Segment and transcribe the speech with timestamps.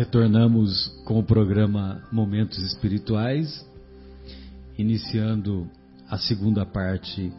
[0.00, 3.68] retornamos com o programa Momentos Espirituais,
[4.78, 5.70] iniciando
[6.08, 7.30] a segunda parte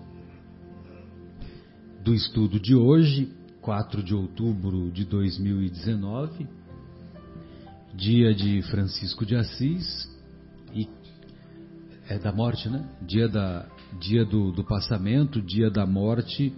[2.03, 6.47] do estudo de hoje, 4 de outubro de 2019,
[7.95, 10.07] dia de Francisco de Assis
[10.71, 10.87] e
[12.07, 12.87] é da morte, né?
[13.01, 13.65] Dia da
[13.99, 16.53] dia do, do passamento, dia da morte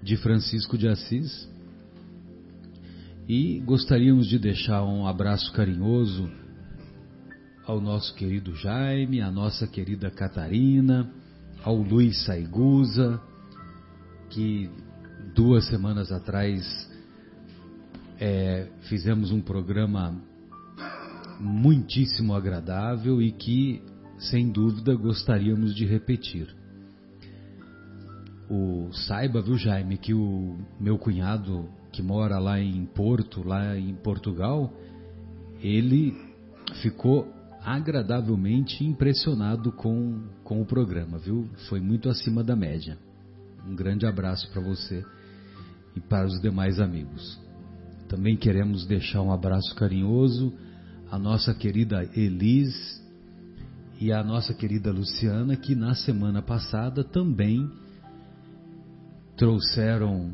[0.00, 1.50] de Francisco de Assis.
[3.32, 6.28] E gostaríamos de deixar um abraço carinhoso
[7.64, 11.08] ao nosso querido Jaime, à nossa querida Catarina,
[11.62, 13.22] ao Luiz Saigusa,
[14.30, 14.68] que
[15.32, 16.90] duas semanas atrás
[18.18, 20.20] é, fizemos um programa
[21.38, 23.80] muitíssimo agradável e que,
[24.18, 26.52] sem dúvida, gostaríamos de repetir.
[28.50, 33.94] O, saiba, viu, Jaime, que o meu cunhado que mora lá em Porto, lá em
[33.94, 34.72] Portugal,
[35.60, 36.16] ele
[36.82, 37.28] ficou
[37.62, 41.48] agradavelmente impressionado com, com o programa, viu?
[41.68, 42.98] Foi muito acima da média.
[43.66, 45.04] Um grande abraço para você
[45.94, 47.38] e para os demais amigos.
[48.08, 50.52] Também queremos deixar um abraço carinhoso
[51.10, 53.00] à nossa querida Elis
[54.00, 57.70] e à nossa querida Luciana, que na semana passada também
[59.36, 60.32] trouxeram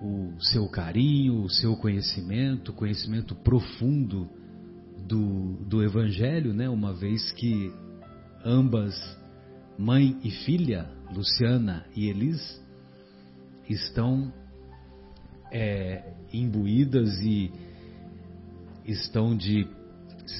[0.00, 4.28] o seu carinho, o seu conhecimento, conhecimento profundo
[5.06, 6.68] do, do Evangelho, né?
[6.68, 7.72] uma vez que
[8.44, 8.94] ambas,
[9.78, 12.62] mãe e filha, Luciana e Elis,
[13.68, 14.32] estão
[15.50, 17.50] é, imbuídas e
[18.84, 19.66] estão de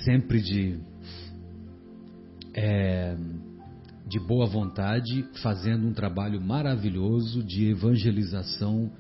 [0.04, 0.78] sempre de
[2.54, 3.16] é,
[4.06, 8.90] de boa vontade, fazendo um trabalho maravilhoso de evangelização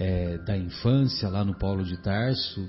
[0.00, 2.66] é, da infância lá no Paulo de Tarso.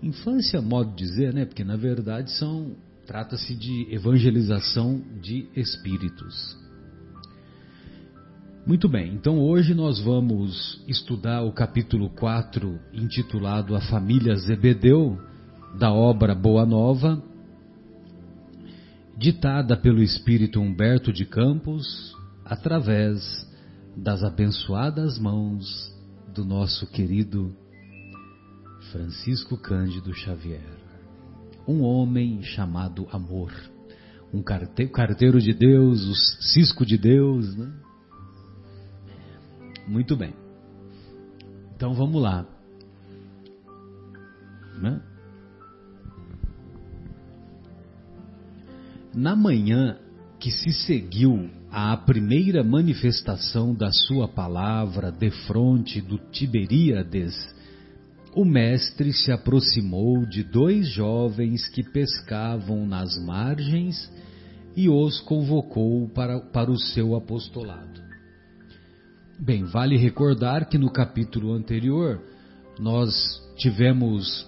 [0.00, 1.44] Infância, modo de dizer, né?
[1.44, 6.56] Porque na verdade são trata-se de evangelização de espíritos.
[8.64, 15.18] Muito bem, então hoje nós vamos estudar o capítulo 4, intitulado A Família Zebedeu,
[15.78, 17.22] da obra Boa Nova,
[19.16, 22.14] ditada pelo espírito Humberto de Campos,
[22.44, 23.48] através
[23.96, 25.97] das abençoadas mãos
[26.38, 27.52] do nosso querido
[28.92, 30.62] Francisco Cândido Xavier.
[31.66, 33.52] Um homem chamado Amor,
[34.32, 37.72] um carteiro de Deus, o cisco de Deus, né?
[39.88, 40.32] Muito bem.
[41.74, 42.46] Então vamos lá.
[44.80, 45.02] Né?
[49.12, 49.98] Na manhã
[50.38, 57.34] que se seguiu à primeira manifestação da sua palavra defronte do Tiberíades,
[58.34, 64.10] o mestre se aproximou de dois jovens que pescavam nas margens
[64.76, 68.00] e os convocou para, para o seu apostolado.
[69.38, 72.22] Bem, vale recordar que no capítulo anterior
[72.78, 73.12] nós
[73.56, 74.46] tivemos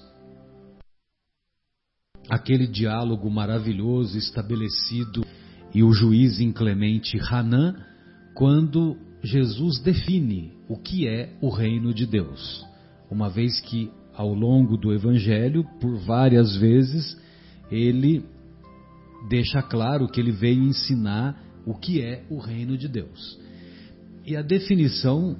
[2.28, 5.24] aquele diálogo maravilhoso estabelecido
[5.74, 7.76] e o juiz inclemente Hanan,
[8.34, 12.66] quando Jesus define o que é o reino de Deus.
[13.10, 17.16] Uma vez que ao longo do evangelho, por várias vezes,
[17.70, 18.24] ele
[19.28, 23.38] deixa claro que ele veio ensinar o que é o reino de Deus.
[24.26, 25.36] E a definição,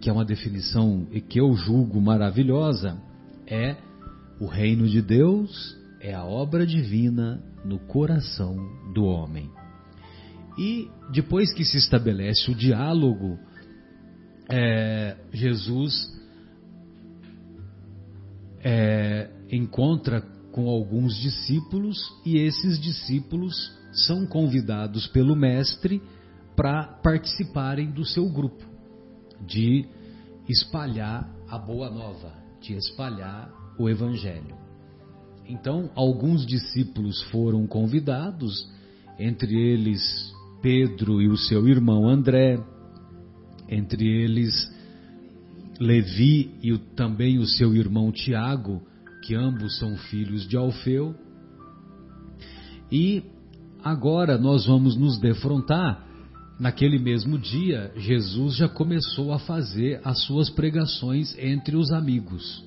[0.00, 2.98] que é uma definição que eu julgo maravilhosa,
[3.46, 3.76] é
[4.40, 8.56] o reino de Deus é a obra divina no coração
[8.94, 9.50] do homem.
[10.56, 13.38] E depois que se estabelece o diálogo,
[14.48, 16.12] é, Jesus
[18.62, 20.20] é, encontra
[20.52, 26.00] com alguns discípulos e esses discípulos são convidados pelo Mestre
[26.54, 28.64] para participarem do seu grupo,
[29.44, 29.88] de
[30.48, 34.56] espalhar a boa nova, de espalhar o Evangelho.
[35.46, 38.70] Então, alguns discípulos foram convidados,
[39.18, 40.32] entre eles
[40.62, 42.58] Pedro e o seu irmão André,
[43.68, 44.72] entre eles
[45.78, 48.82] Levi e o, também o seu irmão Tiago,
[49.22, 51.14] que ambos são filhos de Alfeu.
[52.90, 53.22] E
[53.82, 56.02] agora nós vamos nos defrontar.
[56.58, 62.64] Naquele mesmo dia, Jesus já começou a fazer as suas pregações entre os amigos.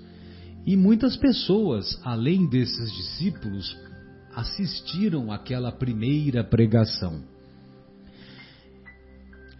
[0.65, 3.73] E muitas pessoas, além desses discípulos,
[4.37, 7.23] assistiram àquela primeira pregação.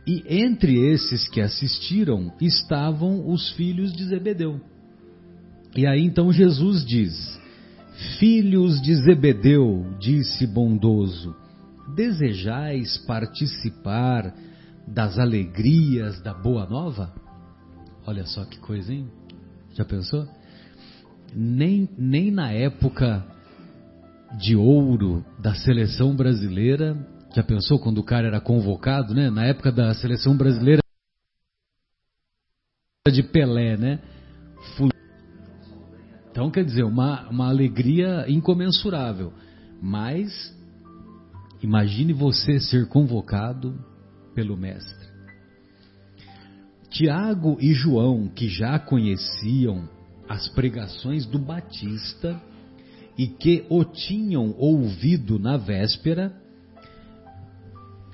[0.05, 4.61] E entre esses que assistiram estavam os filhos de Zebedeu.
[5.75, 7.39] E aí então Jesus diz:
[8.19, 11.35] Filhos de Zebedeu, disse bondoso,
[11.95, 14.31] desejais participar
[14.87, 17.11] das alegrias da boa nova?
[18.05, 19.09] Olha só que coisa, hein?
[19.73, 20.27] Já pensou?
[21.35, 23.36] Nem, nem na época
[24.35, 26.97] de ouro da seleção brasileira,
[27.35, 29.29] já pensou quando o cara era convocado, né?
[29.29, 30.81] Na época da seleção brasileira
[33.11, 33.99] de Pelé, né?
[36.29, 39.33] Então, quer dizer, uma, uma alegria incomensurável.
[39.81, 40.55] Mas,
[41.63, 43.79] imagine você ser convocado
[44.35, 45.07] pelo Mestre.
[46.89, 49.89] Tiago e João, que já conheciam
[50.27, 52.39] as pregações do Batista
[53.17, 56.33] e que o tinham ouvido na véspera,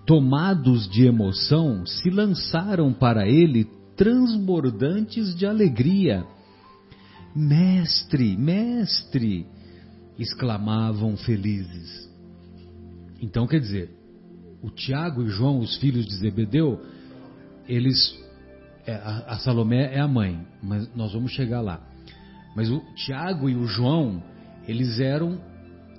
[0.06, 3.66] tomados de emoção, se lançaram para ele
[3.96, 6.26] transbordantes de alegria
[7.36, 9.48] Mestre, mestre!
[10.20, 12.08] exclamavam felizes.
[13.20, 13.90] Então, quer dizer,
[14.62, 16.80] o Tiago e João, os filhos de Zebedeu,
[17.68, 18.16] eles.
[18.86, 21.82] É, a, a Salomé é a mãe, mas nós vamos chegar lá.
[22.56, 24.22] Mas o Tiago e o João,
[24.68, 25.40] eles eram.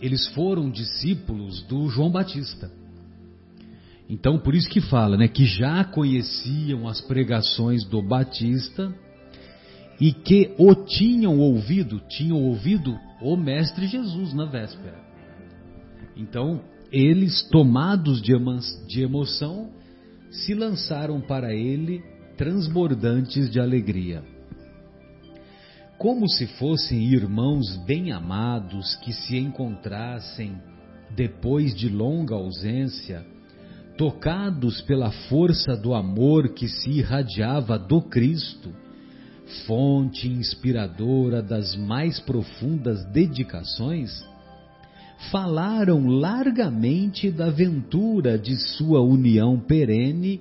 [0.01, 2.71] Eles foram discípulos do João Batista.
[4.09, 8.95] Então, por isso que fala, né, que já conheciam as pregações do Batista
[10.01, 14.99] e que o tinham ouvido, tinham ouvido o Mestre Jesus na véspera.
[16.17, 16.61] Então,
[16.93, 18.33] eles, tomados de,
[18.87, 19.71] de emoção,
[20.31, 22.03] se lançaram para ele,
[22.37, 24.23] transbordantes de alegria.
[25.99, 30.57] Como se fossem irmãos bem-amados que se encontrassem
[31.15, 33.25] depois de longa ausência,
[33.97, 38.75] tocados pela força do amor que se irradiava do Cristo,
[39.67, 44.11] fonte inspiradora das mais profundas dedicações,
[45.31, 50.41] falaram largamente da ventura de sua união perene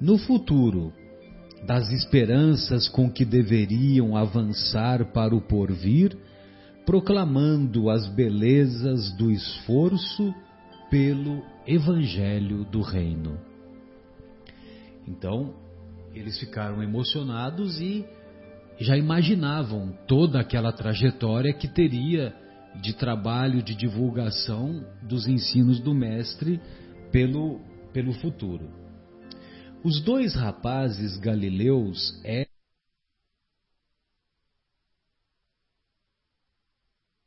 [0.00, 0.92] no futuro,
[1.66, 6.16] das esperanças com que deveriam avançar para o porvir,
[6.86, 10.32] proclamando as belezas do esforço
[10.88, 13.36] pelo Evangelho do Reino.
[15.08, 15.54] Então,
[16.14, 18.06] eles ficaram emocionados e
[18.78, 22.32] já imaginavam toda aquela trajetória que teria
[22.80, 26.60] de trabalho de divulgação dos ensinos do Mestre
[27.10, 27.60] pelo,
[27.92, 28.85] pelo futuro.
[29.86, 32.50] Os dois rapazes galileus eram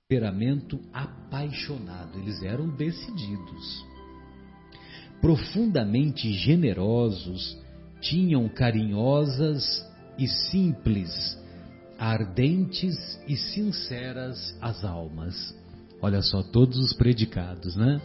[0.06, 3.86] temperamento apaixonado, eles eram decididos.
[5.22, 7.58] Profundamente generosos,
[8.02, 9.64] tinham carinhosas
[10.18, 11.40] e simples
[11.98, 15.56] ardentes e sinceras as almas.
[16.02, 18.02] Olha só, todos os predicados, né?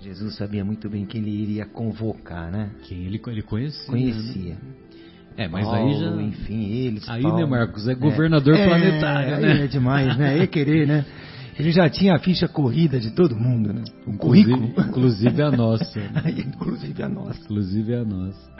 [0.00, 2.70] Jesus sabia muito bem quem ele iria convocar, né?
[2.84, 3.86] Quem ele, ele conhecia.
[3.86, 4.54] Conhecia.
[4.54, 4.60] Né?
[5.36, 6.22] É, mas Paulo, aí já.
[6.22, 7.08] Enfim, eles.
[7.08, 7.86] Aí, Paulo, né, Marcos?
[7.86, 9.64] É governador é, planetário, é, né?
[9.64, 10.38] É demais, né?
[10.38, 11.04] É querer, né?
[11.58, 13.84] Ele já tinha a ficha corrida de todo mundo, né?
[14.06, 14.88] O inclusive, currículo.
[14.88, 16.00] Inclusive a nossa.
[16.46, 17.40] inclusive a nossa.
[17.42, 18.50] Inclusive a nossa.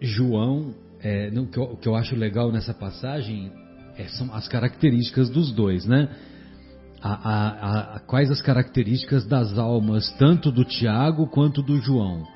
[0.00, 3.52] João, é, no, que, eu, que, eu, acho legal nessa passagem
[4.00, 6.08] é, são as características dos dois, né?
[7.02, 12.26] A, a, a, quais as características das almas, tanto do Tiago quanto do João?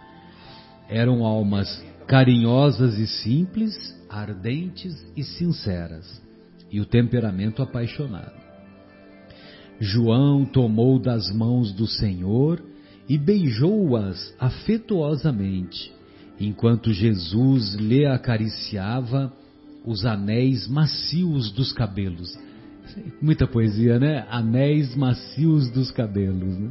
[0.88, 3.74] Eram almas carinhosas e simples,
[4.08, 6.22] ardentes e sinceras,
[6.70, 8.44] e o temperamento apaixonado.
[9.80, 12.62] João tomou das mãos do Senhor
[13.08, 15.92] e beijou-as afetuosamente
[16.38, 19.32] enquanto Jesus lhe acariciava
[19.84, 22.36] os anéis macios dos cabelos.
[23.20, 24.26] Muita poesia, né?
[24.30, 26.58] Anéis macios dos cabelos.
[26.58, 26.70] Né?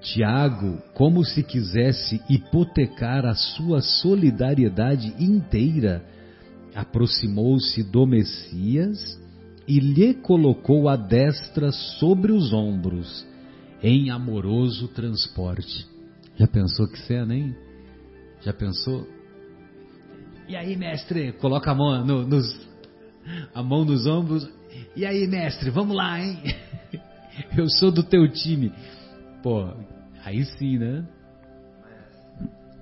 [0.00, 6.04] Tiago, como se quisesse hipotecar a sua solidariedade inteira,
[6.74, 9.20] aproximou-se do Messias
[9.66, 13.26] e lhe colocou a destra sobre os ombros,
[13.82, 15.86] em amoroso transporte.
[16.36, 17.56] Já pensou que cena, hein?
[18.42, 19.15] Já pensou?
[20.48, 21.32] E aí, mestre?
[21.32, 22.46] Coloca a mão, no, nos,
[23.52, 24.48] a mão nos ombros.
[24.94, 25.70] E aí, mestre?
[25.70, 26.40] Vamos lá, hein?
[27.56, 28.72] Eu sou do teu time.
[29.42, 29.74] Pô,
[30.24, 31.04] aí sim, né?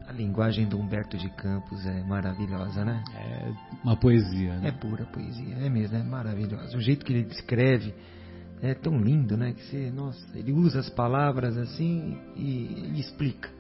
[0.06, 3.02] A linguagem do Humberto de Campos é maravilhosa, né?
[3.14, 3.52] É
[3.82, 4.58] uma poesia.
[4.58, 4.68] Né?
[4.68, 6.76] É pura poesia, é mesmo, é maravilhosa.
[6.76, 7.94] O jeito que ele descreve
[8.60, 9.54] é tão lindo, né?
[9.54, 13.53] Que você, nossa, ele usa as palavras assim e, e explica.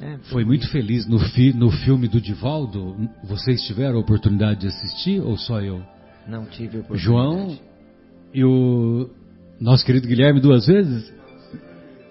[0.00, 2.96] É, foi muito feliz no, fi, no filme do Divaldo.
[3.24, 5.82] Vocês tiveram a oportunidade de assistir ou só eu?
[6.26, 7.02] Não tive a oportunidade.
[7.02, 7.58] João
[8.32, 9.10] e o
[9.60, 11.12] nosso querido Guilherme duas vezes?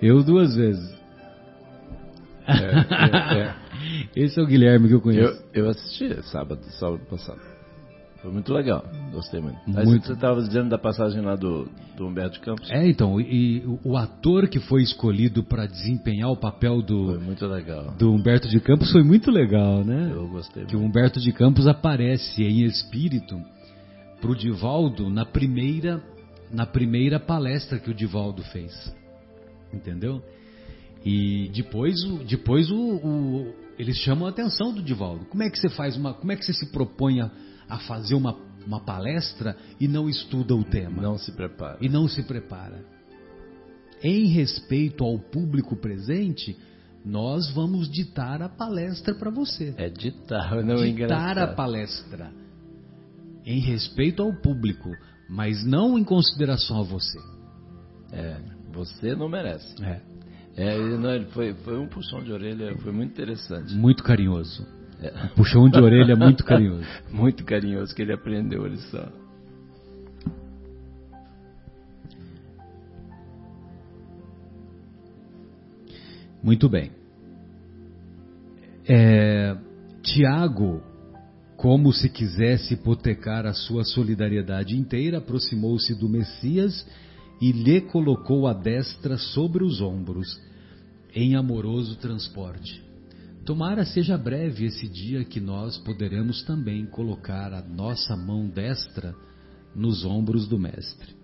[0.01, 0.98] Eu duas vezes.
[2.48, 3.55] É, é, é.
[4.15, 5.43] Esse é o Guilherme que eu conheço.
[5.53, 7.41] Eu, eu assisti sábado, sábado passado.
[8.21, 8.83] Foi muito legal,
[9.13, 9.57] gostei muito.
[9.77, 10.05] Aí Muito.
[10.05, 12.69] você estava dizendo da passagem lá do, do Humberto de Campos?
[12.69, 17.21] É, então, e, o- o ator que foi escolhido para desempenhar o papel Foi do,
[17.21, 17.91] muito legal.
[17.97, 20.11] do Humberto de Campos foi muito legal, né?
[20.13, 20.89] Eu gostei Que o muito.
[20.89, 23.39] Humberto de Campos aparece em espírito
[24.19, 26.03] pro Divaldo na primeira
[26.51, 28.73] na primeira palestra que o Divaldo fez.
[29.73, 30.21] Entendeu?
[31.05, 35.23] E depois o depois o, o- eles chamam a atenção do Divaldo.
[35.25, 37.31] Como é que você faz uma como é que você se propõe a,
[37.69, 38.35] a fazer uma,
[38.65, 41.01] uma palestra e não estuda o tema?
[41.01, 41.77] Não se prepara.
[41.79, 42.83] e não se prepara.
[44.01, 46.57] Em respeito ao público presente,
[47.05, 49.73] nós vamos ditar a palestra para você.
[49.77, 51.38] É ditar, não é ditar engraçado.
[51.39, 52.31] a palestra.
[53.45, 54.89] Em respeito ao público,
[55.29, 57.19] mas não em consideração a você.
[58.11, 58.38] É,
[58.71, 59.75] você não merece.
[59.83, 60.01] É,
[60.55, 63.73] É, não, foi, foi um puxão de orelha, foi muito interessante.
[63.73, 64.67] muito carinhoso.
[65.35, 66.85] Puxão de orelha muito carinhoso.
[67.09, 69.09] Muito carinhoso que ele aprendeu a lição.
[76.43, 76.91] Muito bem.
[78.87, 79.55] É,
[80.01, 80.81] Tiago,
[81.55, 86.85] como se quisesse hipotecar a sua solidariedade inteira, aproximou-se do Messias
[87.41, 90.41] e lhe colocou a destra sobre os ombros,
[91.13, 92.88] em amoroso transporte.
[93.49, 99.15] Tomara seja breve esse dia que nós poderemos também colocar a nossa mão destra
[99.75, 101.15] nos ombros do Mestre.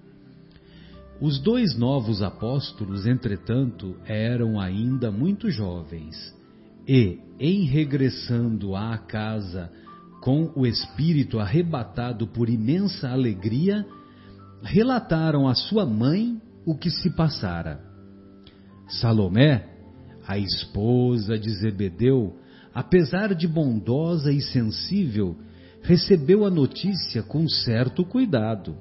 [1.21, 6.15] Os dois novos apóstolos, entretanto, eram ainda muito jovens
[6.87, 9.71] e, em regressando à casa
[10.19, 13.85] com o espírito arrebatado por imensa alegria,
[14.63, 17.85] relataram à sua mãe o que se passara.
[18.87, 19.74] Salomé,
[20.27, 22.35] a esposa de Zebedeu,
[22.73, 25.35] apesar de bondosa e sensível,
[25.81, 28.75] recebeu a notícia com certo cuidado.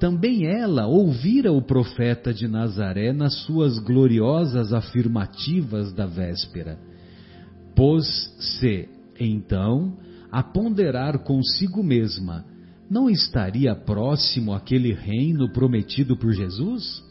[0.00, 6.78] Também ela ouvira o profeta de Nazaré nas suas gloriosas afirmativas da véspera.
[7.76, 8.88] Pôs-se,
[9.20, 9.96] então,
[10.30, 12.44] a ponderar consigo mesma:
[12.90, 17.04] não estaria próximo aquele reino prometido por Jesus?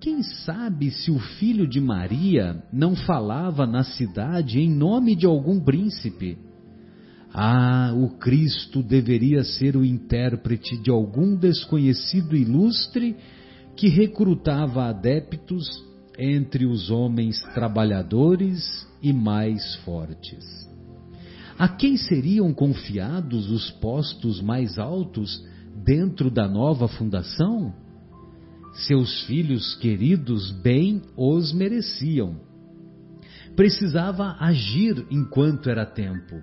[0.00, 5.58] Quem sabe se o filho de Maria não falava na cidade em nome de algum
[5.58, 6.38] príncipe?
[7.34, 13.16] Ah, o Cristo deveria ser o intérprete de algum desconhecido ilustre
[13.76, 15.66] que recrutava adeptos
[16.16, 20.44] entre os homens trabalhadores e mais fortes.
[21.58, 25.44] A quem seriam confiados os postos mais altos
[25.84, 27.74] dentro da nova fundação?
[28.86, 32.36] Seus filhos queridos bem os mereciam.
[33.56, 36.40] Precisava agir enquanto era tempo.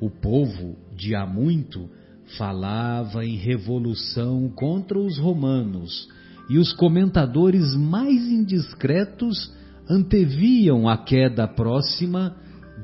[0.00, 1.90] O povo, de há muito,
[2.38, 6.08] falava em revolução contra os romanos,
[6.48, 9.52] e os comentadores mais indiscretos
[9.90, 12.36] anteviam a queda próxima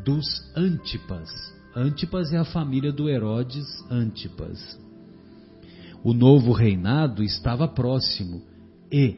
[0.05, 1.31] dos Antipas.
[1.77, 4.59] Antipas é a família do Herodes Antipas.
[6.03, 8.50] O novo reinado estava próximo
[8.91, 9.17] e,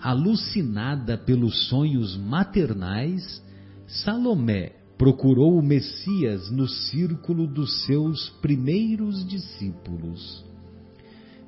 [0.00, 3.42] alucinada pelos sonhos maternais,
[3.86, 10.44] Salomé procurou o Messias no círculo dos seus primeiros discípulos.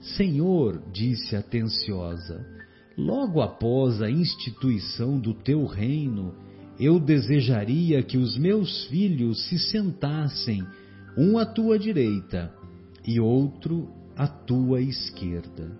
[0.00, 2.45] Senhor, disse atenciosa,
[2.97, 6.35] logo após a instituição do teu reino,
[6.78, 10.66] eu desejaria que os meus filhos se sentassem,
[11.16, 12.52] um à tua direita
[13.07, 15.71] e outro à tua esquerda,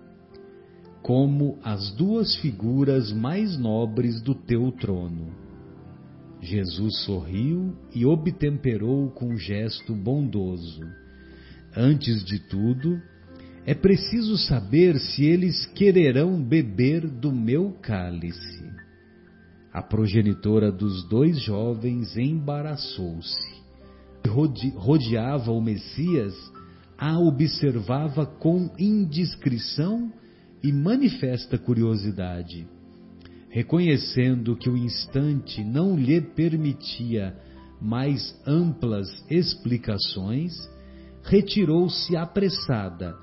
[1.05, 5.27] como as duas figuras mais nobres do teu trono.
[6.41, 10.81] Jesus sorriu e obtemperou com um gesto bondoso.
[11.77, 12.99] Antes de tudo,
[13.67, 18.63] é preciso saber se eles quererão beber do meu cálice.
[19.71, 23.61] A progenitora dos dois jovens embaraçou-se.
[24.27, 26.33] Rode- Rodeava o Messias,
[26.97, 30.11] a observava com indiscrição
[30.65, 32.67] e manifesta curiosidade.
[33.49, 37.37] Reconhecendo que o instante não lhe permitia
[37.79, 40.53] mais amplas explicações,
[41.21, 43.15] retirou-se apressada,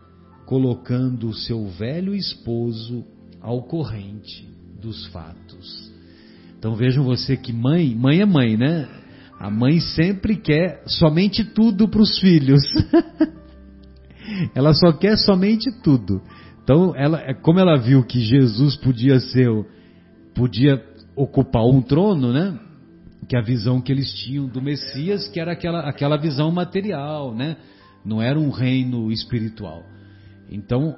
[0.47, 3.05] colocando o seu velho esposo
[3.41, 4.49] ao corrente
[4.81, 5.93] dos fatos.
[6.57, 8.89] Então vejam você que mãe, mãe é mãe, né?
[9.37, 12.63] A mãe sempre quer somente tudo para os filhos.
[14.55, 16.23] ela só quer somente tudo.
[16.63, 19.49] Então, ela, é, como ela viu que Jesus podia ser,
[20.35, 20.83] podia
[21.17, 22.59] ocupar um trono, né?
[23.29, 27.57] Que a visão que eles tinham do Messias, que era aquela, aquela visão material, né?
[28.05, 29.83] Não era um reino espiritual.
[30.51, 30.97] Então,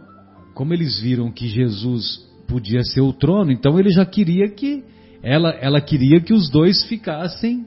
[0.54, 2.18] como eles viram que Jesus
[2.48, 4.84] podia ser o trono, então ele já queria que
[5.22, 7.66] ela, ela queria que os dois ficassem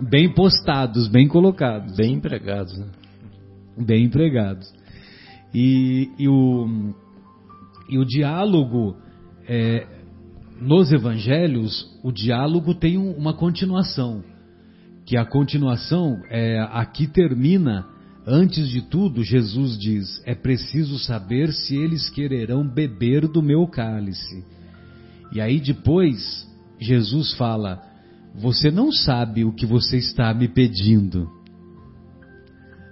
[0.00, 1.94] Bem postados, bem colocados.
[1.96, 2.86] Bem empregados, né?
[3.78, 4.72] Bem empregados.
[5.54, 6.92] E, e, o,
[7.88, 8.96] e o diálogo,
[9.48, 9.86] é,
[10.60, 14.22] nos evangelhos, o diálogo tem uma continuação.
[15.06, 17.86] Que a continuação, é, aqui termina,
[18.26, 24.44] antes de tudo, Jesus diz: é preciso saber se eles quererão beber do meu cálice.
[25.32, 26.48] E aí depois,
[26.80, 27.94] Jesus fala
[28.34, 31.30] você não sabe o que você está me pedindo.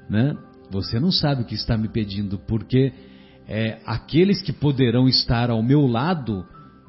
[0.09, 0.37] Né?
[0.73, 2.95] Você não sabe o que está me pedindo, porque
[3.47, 6.47] é, aqueles que poderão estar ao meu lado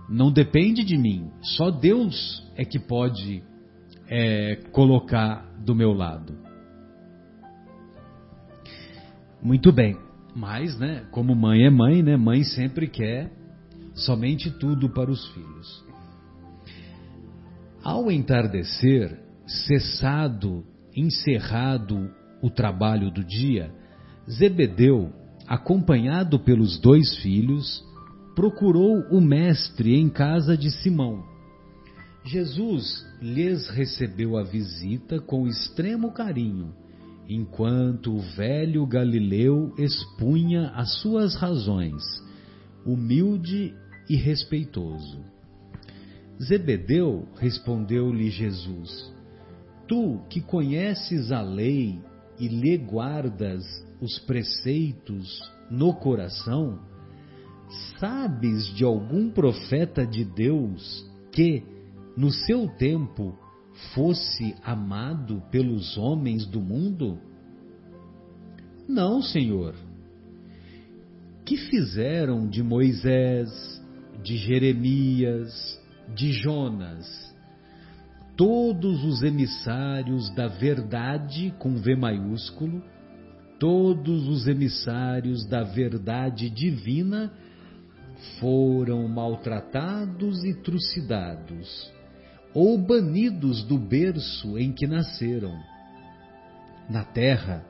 [0.10, 1.30] não depende de mim.
[1.42, 3.44] Só Deus é que pode
[4.08, 6.34] é, colocar do meu lado.
[9.42, 9.98] Muito bem,
[10.34, 13.34] mas, né, como mãe é mãe, né, mãe sempre quer
[13.94, 15.84] somente tudo para os filhos.
[17.84, 20.64] Ao entardecer, cessado,
[20.96, 22.10] encerrado
[22.44, 23.74] o trabalho do dia,
[24.30, 25.14] Zebedeu,
[25.48, 27.82] acompanhado pelos dois filhos,
[28.36, 31.24] procurou o mestre em casa de Simão.
[32.26, 36.74] Jesus lhes recebeu a visita com extremo carinho,
[37.30, 42.04] enquanto o velho Galileu expunha as suas razões,
[42.86, 43.74] humilde
[44.10, 45.20] e respeitoso.
[46.42, 49.14] Zebedeu, respondeu-lhe Jesus,
[49.88, 52.02] tu que conheces a lei
[52.40, 53.64] e lhe guardas
[54.02, 56.80] os preceitos no coração,
[58.00, 61.64] sabes de algum profeta de Deus que,
[62.16, 63.38] no seu tempo,
[63.94, 67.18] fosse amado pelos homens do mundo?
[68.88, 69.76] Não, Senhor.
[71.46, 73.82] Que fizeram de Moisés,
[74.24, 75.82] de Jeremias,
[76.14, 77.33] de Jonas,
[78.36, 82.82] todos os emissários da verdade com V maiúsculo,
[83.60, 87.32] todos os emissários da verdade divina
[88.40, 91.92] foram maltratados e trucidados,
[92.54, 95.58] ou banidos do berço em que nasceram.
[96.90, 97.66] Na terra,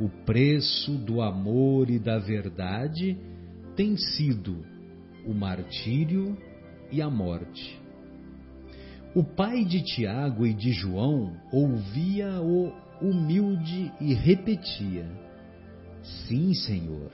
[0.00, 3.18] o preço do amor e da verdade
[3.74, 4.64] tem sido
[5.26, 6.36] o martírio
[6.90, 7.87] e a morte.
[9.14, 15.06] O pai de Tiago e de João ouvia-o humilde e repetia:
[16.02, 17.10] Sim, Senhor.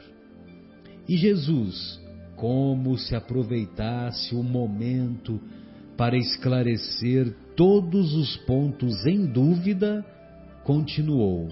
[1.08, 2.00] E Jesus,
[2.36, 5.40] como se aproveitasse o momento
[5.96, 10.04] para esclarecer todos os pontos em dúvida,
[10.64, 11.48] continuou: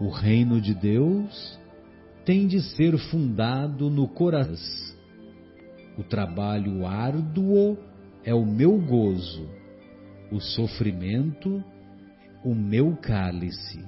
[0.00, 1.58] O reino de Deus
[2.24, 4.90] tem de ser fundado no coração
[6.00, 7.76] o trabalho árduo
[8.24, 9.48] é o meu gozo,
[10.30, 11.62] o sofrimento,
[12.44, 13.84] o meu cálice,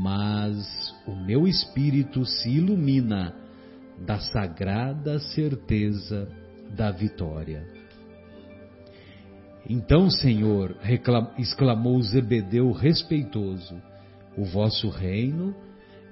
[0.00, 3.34] mas o meu espírito se ilumina
[3.98, 6.28] da sagrada certeza
[6.74, 7.66] da vitória.
[9.68, 10.76] Então, Senhor,
[11.38, 13.80] exclamou Zebedeu respeitoso,
[14.36, 15.54] o vosso reino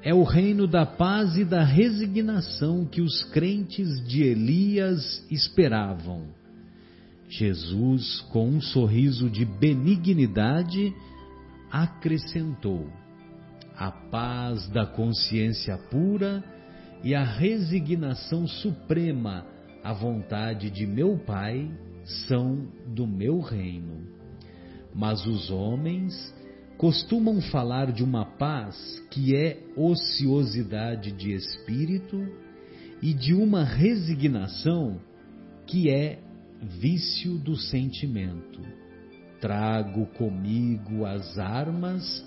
[0.02, 6.28] é o reino da paz e da resignação que os crentes de Elias esperavam.
[7.30, 10.92] Jesus, com um sorriso de benignidade,
[11.70, 12.88] acrescentou:
[13.76, 16.42] a paz da consciência pura
[17.04, 19.46] e a resignação suprema
[19.82, 21.70] à vontade de meu Pai
[22.26, 24.08] são do meu reino.
[24.92, 26.34] Mas os homens
[26.76, 32.26] costumam falar de uma paz que é ociosidade de espírito
[33.00, 35.00] e de uma resignação
[35.66, 36.18] que é
[36.62, 38.60] vício do sentimento.
[39.40, 42.26] Trago comigo as armas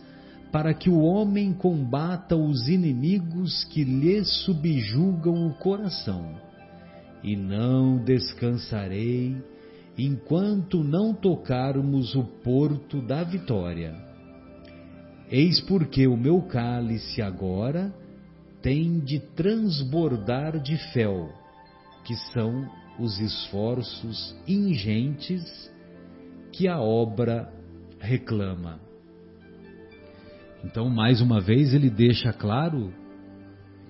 [0.51, 6.35] para que o homem combata os inimigos que lhe subjugam o coração,
[7.23, 9.35] e não descansarei
[9.97, 14.13] enquanto não tocarmos o porto da vitória
[15.33, 17.91] Eis porque o meu cálice agora
[18.61, 21.27] tem de transbordar de fel,
[22.05, 22.69] que são
[22.99, 25.71] os esforços ingentes
[26.51, 27.51] que a obra
[27.99, 28.79] reclama.
[30.63, 32.93] Então, mais uma vez, ele deixa claro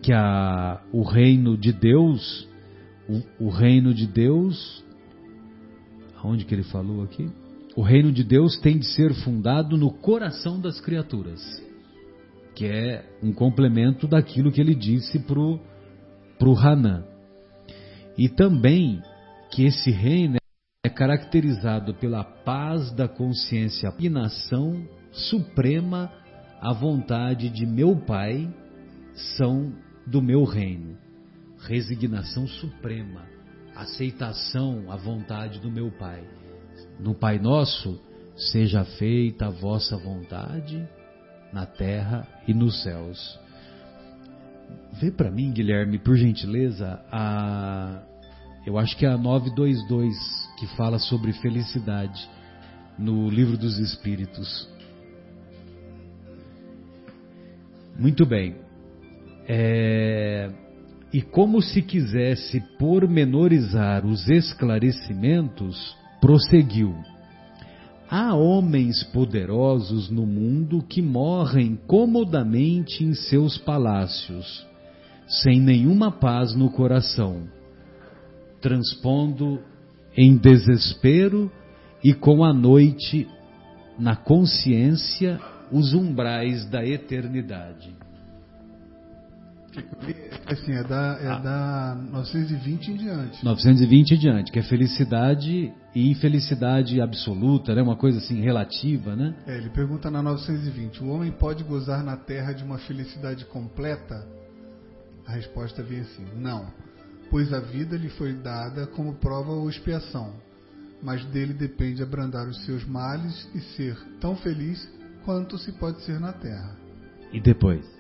[0.02, 2.48] que a, o reino de Deus,
[3.08, 4.84] o, o reino de Deus,
[6.18, 7.30] aonde que ele falou aqui?
[7.76, 11.42] O reino de Deus tem de ser fundado no coração das criaturas,
[12.56, 15.60] que é um complemento daquilo que ele disse pro
[16.38, 17.13] pro Hanan.
[18.18, 19.02] E também
[19.52, 20.38] que esse reino
[20.84, 26.12] é caracterizado pela paz da consciência, a nação suprema
[26.60, 28.52] à vontade de meu Pai
[29.38, 29.74] são
[30.06, 30.98] do meu reino.
[31.60, 33.26] Resignação suprema,
[33.76, 36.24] aceitação à vontade do meu Pai.
[37.00, 38.02] No Pai Nosso,
[38.36, 40.88] seja feita a vossa vontade
[41.54, 43.40] na terra e nos céus.
[44.94, 48.04] Vê para mim, Guilherme, por gentileza, a
[48.66, 50.16] eu acho que é a 922
[50.58, 52.30] que fala sobre felicidade
[52.98, 54.70] no Livro dos Espíritos.
[58.00, 58.56] Muito bem.
[59.48, 60.50] É,
[61.12, 66.96] e como se quisesse pormenorizar os esclarecimentos, prosseguiu.
[68.10, 74.66] Há homens poderosos no mundo que morrem comodamente em seus palácios,
[75.28, 77.44] sem nenhuma paz no coração,
[78.62, 79.60] transpondo
[80.16, 81.52] em desespero
[82.04, 83.28] e com a noite
[83.98, 85.40] na consciência
[85.72, 88.03] os umbrais da eternidade.
[90.46, 91.40] Assim, é da, é ah.
[91.40, 93.44] da 920 em diante.
[93.44, 97.82] 920 em diante, que é felicidade e infelicidade absoluta, né?
[97.82, 99.36] uma coisa assim relativa, né?
[99.48, 104.28] É, ele pergunta na 920, o homem pode gozar na terra de uma felicidade completa?
[105.26, 106.68] A resposta vem assim, não,
[107.30, 110.34] pois a vida lhe foi dada como prova ou expiação,
[111.02, 114.88] mas dele depende abrandar os seus males e ser tão feliz
[115.24, 116.76] quanto se pode ser na terra.
[117.32, 117.93] E depois?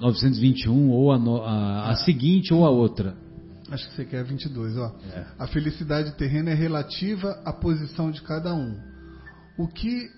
[0.00, 3.16] 921 ou a, a, a, seguinte ou a outra?
[3.70, 4.94] Acho que você quer 22, ó.
[5.12, 5.26] É.
[5.38, 8.78] A felicidade terrena é relativa à posição de cada um.
[9.58, 10.08] O que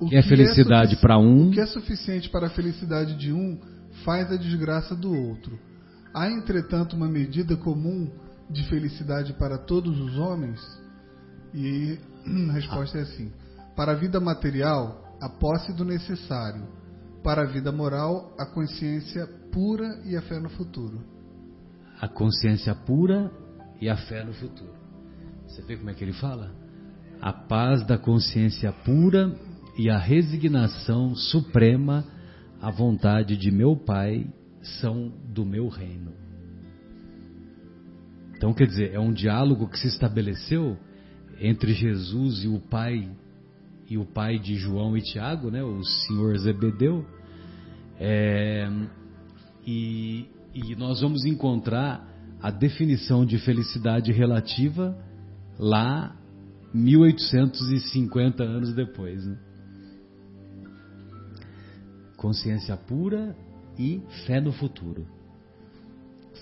[0.00, 1.48] o que é felicidade é para um?
[1.48, 3.58] O que é suficiente para a felicidade de um
[4.04, 5.58] faz a desgraça do outro.
[6.14, 8.10] Há, entretanto, uma medida comum
[8.50, 10.60] de felicidade para todos os homens?
[11.54, 11.98] E
[12.50, 13.32] a resposta é assim:
[13.76, 16.66] para a vida material, a posse do necessário.
[17.22, 21.00] Para a vida moral, a consciência pura e a fé no futuro.
[22.00, 23.30] A consciência pura
[23.80, 24.72] e a fé no futuro.
[25.46, 26.54] Você vê como é que ele fala?
[27.20, 29.34] A paz da consciência pura
[29.76, 32.04] e a resignação suprema
[32.60, 34.26] à vontade de meu Pai
[34.80, 36.12] são do meu reino.
[38.36, 40.76] Então, quer dizer, é um diálogo que se estabeleceu
[41.40, 43.10] entre Jesus e o Pai
[43.88, 47.06] e o pai de João e Tiago, né, o senhor Zebedeu,
[47.98, 48.68] é,
[49.66, 52.06] e, e nós vamos encontrar
[52.40, 54.96] a definição de felicidade relativa
[55.58, 56.14] lá
[56.72, 59.24] 1850 anos depois.
[59.24, 59.38] Né?
[62.16, 63.34] Consciência pura
[63.78, 65.06] e fé no futuro.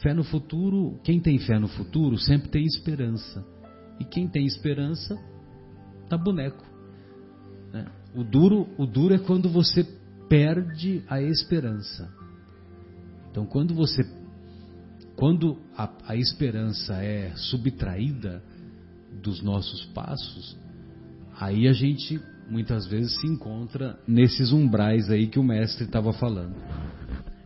[0.02, 3.46] Fé no futuro, quem tem fé no futuro sempre tem esperança.
[3.98, 5.16] E quem tem esperança
[6.08, 6.65] tá boneco.
[8.16, 9.84] O duro, o duro é quando você
[10.26, 12.10] perde a esperança.
[13.30, 14.02] Então, quando você,
[15.14, 18.42] quando a, a esperança é subtraída
[19.22, 20.56] dos nossos passos,
[21.38, 26.56] aí a gente muitas vezes se encontra nesses umbrais aí que o mestre estava falando.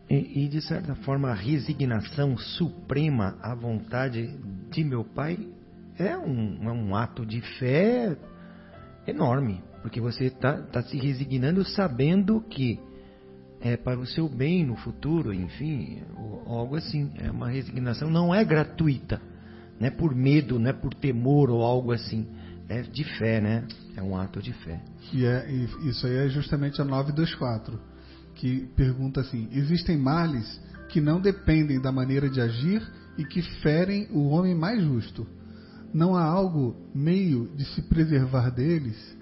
[0.09, 4.37] E, e, de certa forma a resignação suprema à vontade
[4.69, 5.37] de meu pai
[5.97, 8.17] é um, é um ato de fé
[9.05, 9.61] enorme.
[9.81, 12.79] Porque você está tá se resignando sabendo que
[13.59, 16.01] é para o seu bem no futuro, enfim,
[16.45, 17.11] algo assim.
[17.17, 19.21] É uma resignação, não é gratuita,
[19.79, 22.27] não é por medo, não é por temor ou algo assim.
[22.67, 23.67] É de fé, né?
[23.95, 24.81] É um ato de fé.
[25.13, 27.79] E, é, e isso aí é justamente a 924,
[28.35, 32.81] que pergunta assim: existem males que não dependem da maneira de agir
[33.17, 35.27] e que ferem o homem mais justo.
[35.93, 39.17] Não há algo meio de se preservar deles?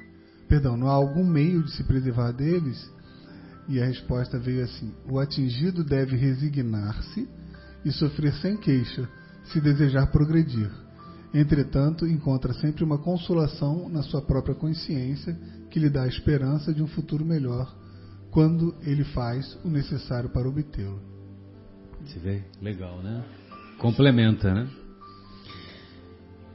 [0.50, 2.92] Perdão, não há algum meio de se preservar deles?
[3.68, 7.30] E a resposta veio assim: o atingido deve resignar-se
[7.86, 9.08] e sofrer sem queixa,
[9.46, 10.70] se desejar progredir.
[11.32, 15.38] Entretanto, encontra sempre uma consolação na sua própria consciência
[15.70, 17.72] que lhe dá a esperança de um futuro melhor
[18.32, 21.00] quando ele faz o necessário para obtê-lo.
[22.04, 22.44] Você vê?
[22.60, 23.24] Legal, né?
[23.78, 24.68] Complementa, né?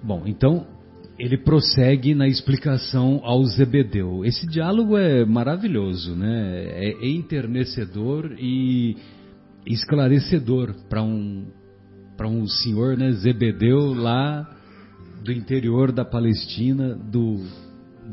[0.03, 0.67] Bom, então
[1.19, 4.25] ele prossegue na explicação ao Zebedeu.
[4.25, 6.67] Esse diálogo é maravilhoso, né?
[6.67, 8.97] É enternecedor e
[9.67, 11.47] esclarecedor para um
[12.17, 14.49] para um senhor, né, Zebedeu lá
[15.25, 17.41] do interior da Palestina do,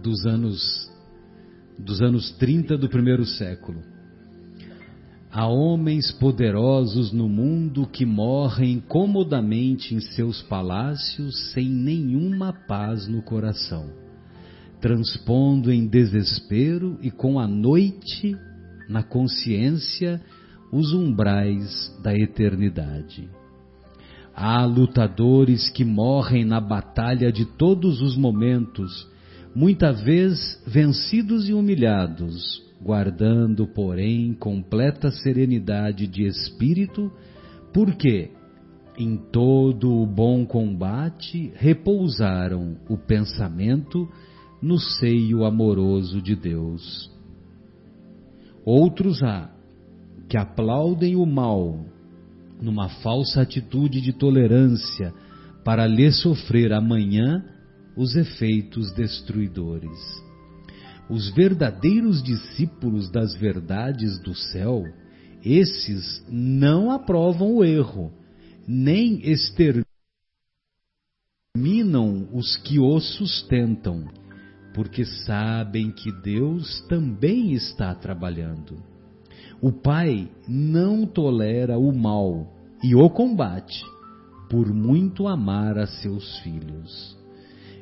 [0.02, 0.90] dos anos
[1.78, 3.91] dos anos 30 do primeiro século.
[5.34, 13.22] Há homens poderosos no mundo que morrem comodamente em seus palácios sem nenhuma paz no
[13.22, 13.90] coração,
[14.82, 18.38] transpondo em desespero e com a noite
[18.90, 20.22] na consciência
[20.70, 23.30] os umbrais da eternidade.
[24.36, 29.08] Há lutadores que morrem na batalha de todos os momentos,
[29.56, 37.12] muita vez vencidos e humilhados, guardando, porém, completa serenidade de espírito,
[37.74, 38.32] porque
[38.98, 44.10] em todo o bom combate repousaram o pensamento
[44.62, 47.10] no seio amoroso de Deus.
[48.66, 49.50] Outros há
[50.28, 51.86] que aplaudem o mal
[52.62, 55.14] numa falsa atitude de tolerância
[55.64, 57.44] para lhe sofrer amanhã
[57.96, 60.31] os efeitos destruidores.
[61.10, 64.84] Os verdadeiros discípulos das verdades do céu,
[65.44, 68.12] esses não aprovam o erro,
[68.68, 69.86] nem exterminam
[72.32, 74.06] os que o sustentam,
[74.74, 78.78] porque sabem que Deus também está trabalhando.
[79.62, 82.48] O Pai não tolera o mal
[82.84, 83.84] e o combate,
[84.50, 87.18] por muito amar a seus filhos.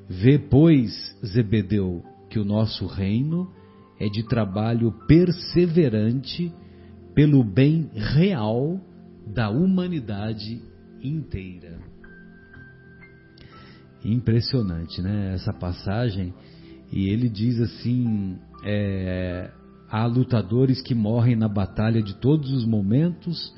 [0.09, 3.51] Vê, pois, Zebedeu, que o nosso reino
[3.99, 6.51] é de trabalho perseverante
[7.13, 8.79] pelo bem real
[9.27, 10.61] da humanidade
[11.01, 11.79] inteira.
[14.03, 15.33] Impressionante, né?
[15.33, 16.33] Essa passagem.
[16.91, 19.51] E ele diz assim: é,
[19.89, 23.53] há lutadores que morrem na batalha de todos os momentos,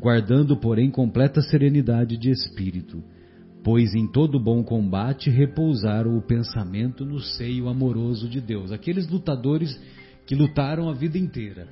[0.00, 3.02] guardando, porém, completa serenidade de espírito
[3.64, 8.70] pois em todo bom combate repousaram o pensamento no seio amoroso de Deus.
[8.70, 9.80] Aqueles lutadores
[10.26, 11.66] que lutaram a vida inteira.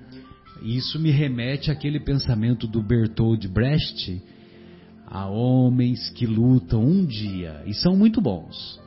[0.62, 4.22] Isso me remete àquele pensamento do Bertold Brecht,
[5.06, 8.80] há homens que lutam um dia e são muito bons.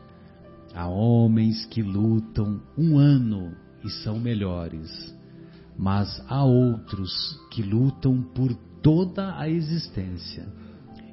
[0.73, 5.15] Há homens que lutam um ano e são melhores.
[5.77, 7.11] Mas há outros
[7.51, 10.64] que lutam por toda a existência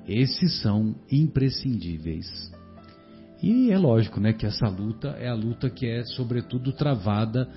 [0.07, 2.27] esses são imprescindíveis.
[3.43, 7.49] E é lógico, né, que essa luta é a luta que é sobretudo travada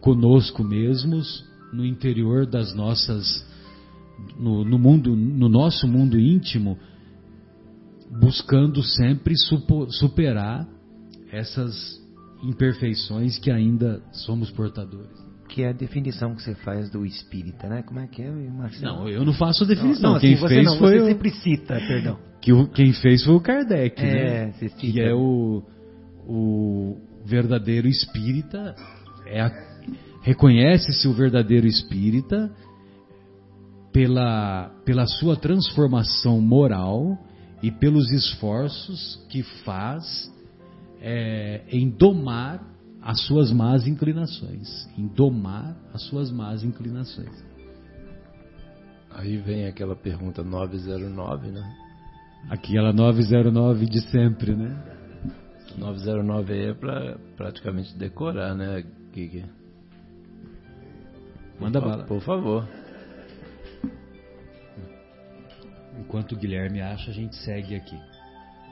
[0.00, 3.46] conosco mesmos, no interior das nossas
[4.38, 6.78] no, no mundo, no nosso mundo íntimo,
[8.20, 9.34] buscando sempre
[9.90, 10.66] superar
[11.30, 12.02] essas
[12.42, 17.82] imperfeições que ainda somos portadores que é a definição que você faz do espírita, né?
[17.82, 18.98] Como é que é, Marcelo?
[18.98, 20.02] Não, eu não faço definição.
[20.02, 21.06] Não, não, quem assim, fez não, foi você o...
[21.06, 22.18] sempre cita, perdão.
[22.40, 24.52] Que o, quem fez foi o Kardec, é, né?
[24.52, 24.76] Cita.
[24.76, 25.62] Que é o,
[26.26, 28.74] o verdadeiro espírita,
[29.26, 29.68] é
[30.22, 32.52] reconhece-se o verdadeiro espírita
[33.92, 37.18] pela, pela sua transformação moral
[37.62, 40.30] e pelos esforços que faz
[41.00, 42.62] é, em domar
[43.02, 47.44] as suas más inclinações, em domar as suas más inclinações.
[49.10, 51.76] Aí vem aquela pergunta 909, né?
[52.50, 54.96] Aquela 909 de sempre, né?
[55.76, 58.84] 909 aí é para praticamente decorar, né,
[59.14, 59.44] Gigi?
[61.60, 62.04] Manda bala.
[62.04, 62.68] Por favor.
[65.98, 67.98] Enquanto o Guilherme acha, a gente segue aqui.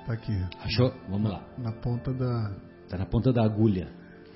[0.07, 0.33] Tá aqui.
[0.61, 0.95] Achou?
[1.09, 1.43] Vamos lá.
[1.59, 2.55] Na ponta da.
[2.89, 3.89] Tá na ponta da agulha.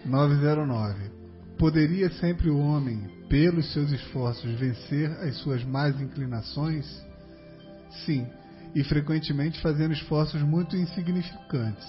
[0.05, 1.11] 909.
[1.59, 6.87] Poderia sempre o homem, pelos seus esforços, vencer as suas más inclinações?
[8.05, 8.27] Sim,
[8.75, 11.87] e frequentemente fazendo esforços muito insignificantes.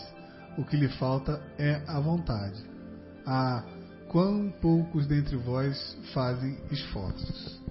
[0.58, 2.62] O que lhe falta é a vontade.
[3.26, 3.64] Ah,
[4.10, 7.62] quão poucos dentre vós fazem esforços.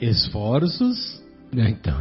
[0.00, 1.98] Esforços então,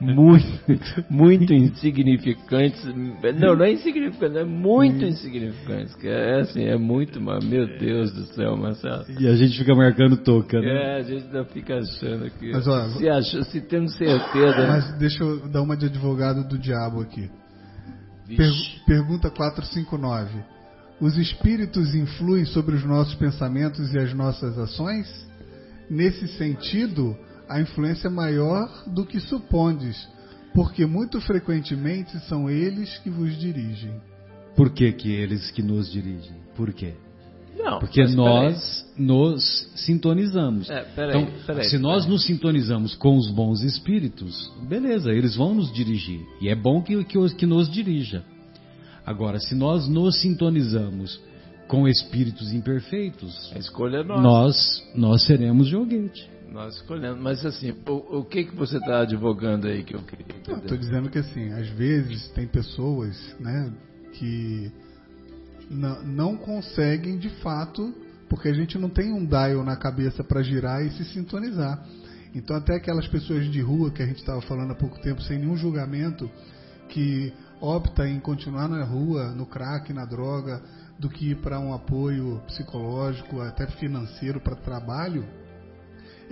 [0.00, 2.84] muito, muito insignificantes.
[2.84, 6.06] Não, não é insignificante, é muito insignificante.
[6.06, 9.04] É assim, é muito, mas meu Deus do céu, Marcelo.
[9.18, 10.68] E a gente fica marcando toca, né?
[10.68, 12.52] É, a gente ainda fica achando que.
[12.52, 14.66] Mas, olha, se, acha, se temos certeza.
[14.66, 17.28] Mas deixa eu dar uma de advogado do diabo aqui.
[18.28, 18.52] Per
[18.86, 20.52] pergunta 459.
[21.00, 25.28] Os espíritos influem sobre os nossos pensamentos e as nossas ações?
[25.90, 27.16] Nesse sentido
[27.52, 30.08] a influência é maior do que supondes,
[30.54, 34.00] porque muito frequentemente são eles que vos dirigem.
[34.56, 36.36] Por que, que eles que nos dirigem?
[36.56, 36.94] Por quê?
[37.56, 40.68] Não, Porque nós nos sintonizamos.
[40.70, 42.10] É, peraí, então, peraí, se nós peraí.
[42.10, 46.20] nos sintonizamos com os bons espíritos, beleza, eles vão nos dirigir.
[46.40, 48.24] E é bom que, que, que nos dirija.
[49.04, 51.20] Agora, se nós nos sintonizamos
[51.68, 54.22] com espíritos imperfeitos, A escolha é nossa.
[54.22, 54.56] nós,
[54.94, 56.28] nós seremos joguete.
[56.52, 57.20] Nós escolhemos.
[57.20, 60.26] Mas assim, o, o que, que você está advogando aí que eu queria
[60.58, 63.72] Estou dizendo que assim, às vezes tem pessoas, né,
[64.12, 64.70] que
[65.70, 67.94] n- não conseguem de fato,
[68.28, 71.84] porque a gente não tem um dial na cabeça para girar e se sintonizar.
[72.34, 75.38] Então até aquelas pessoas de rua que a gente estava falando há pouco tempo, sem
[75.38, 76.30] nenhum julgamento,
[76.88, 80.62] que opta em continuar na rua, no crack, na droga,
[80.98, 85.24] do que ir para um apoio psicológico, até financeiro para trabalho,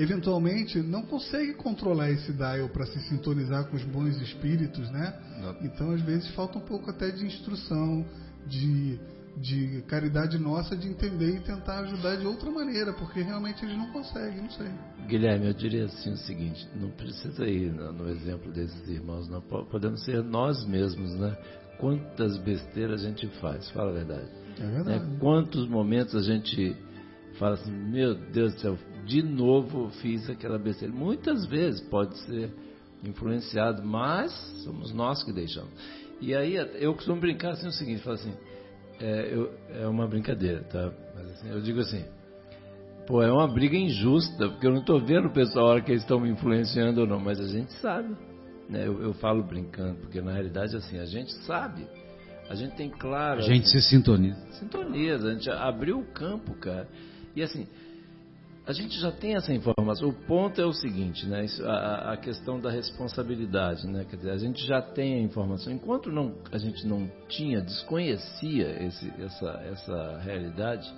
[0.02, 5.14] eventualmente não consegue controlar esse dial para se sintonizar com os bons espíritos, né?
[5.40, 5.56] Não.
[5.66, 8.04] Então, às vezes, falta um pouco até de instrução,
[8.46, 8.98] de,
[9.36, 13.92] de caridade nossa, de entender e tentar ajudar de outra maneira, porque realmente eles não
[13.92, 14.68] conseguem, não sei.
[15.06, 19.42] Guilherme, eu diria assim o seguinte: não precisa ir no, exemplo desses irmãos, não.
[19.42, 21.36] Po- Podemos ser nós mesmos, né?
[21.78, 24.28] Quantas besteiras a gente faz, fala a verdade.
[24.58, 24.82] É né?
[24.82, 25.18] verdade.
[25.18, 26.76] Quantos momentos a gente
[27.38, 30.92] fala assim, meu Deus do céu, de novo fiz aquela besteira.
[30.94, 32.50] Muitas vezes pode ser
[33.04, 34.32] influenciado, mas
[34.64, 35.70] somos nós que deixamos.
[36.20, 38.32] E aí eu costumo brincar assim o seguinte, falo assim,
[39.00, 40.92] é, eu- é uma brincadeira, tá?
[41.14, 42.04] Mas assim, eu digo assim,
[43.06, 45.90] pô, é uma briga injusta, porque eu não estou vendo o pessoal a hora que
[45.90, 48.14] eles estão me influenciando ou não, mas a gente sabe.
[48.68, 48.86] Né?
[48.86, 51.86] Eu, eu falo brincando, porque na realidade assim, a gente sabe.
[52.50, 53.38] A gente tem claro.
[53.38, 54.38] A gente se sintoniza.
[54.52, 56.86] Sintoniza, a gente abriu o campo, cara.
[57.34, 57.66] E assim,
[58.66, 60.08] a gente já tem essa informação.
[60.08, 61.44] O ponto é o seguinte, né?
[61.44, 64.04] Isso, a, a questão da responsabilidade, né?
[64.08, 65.72] Quer dizer, a gente já tem a informação.
[65.72, 70.92] Enquanto não, a gente não tinha, desconhecia esse, essa, essa realidade,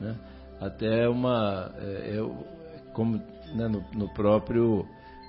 [0.00, 0.16] né?
[0.60, 2.46] Até uma, é, eu,
[2.92, 3.16] como
[3.54, 4.84] né, no, no próprio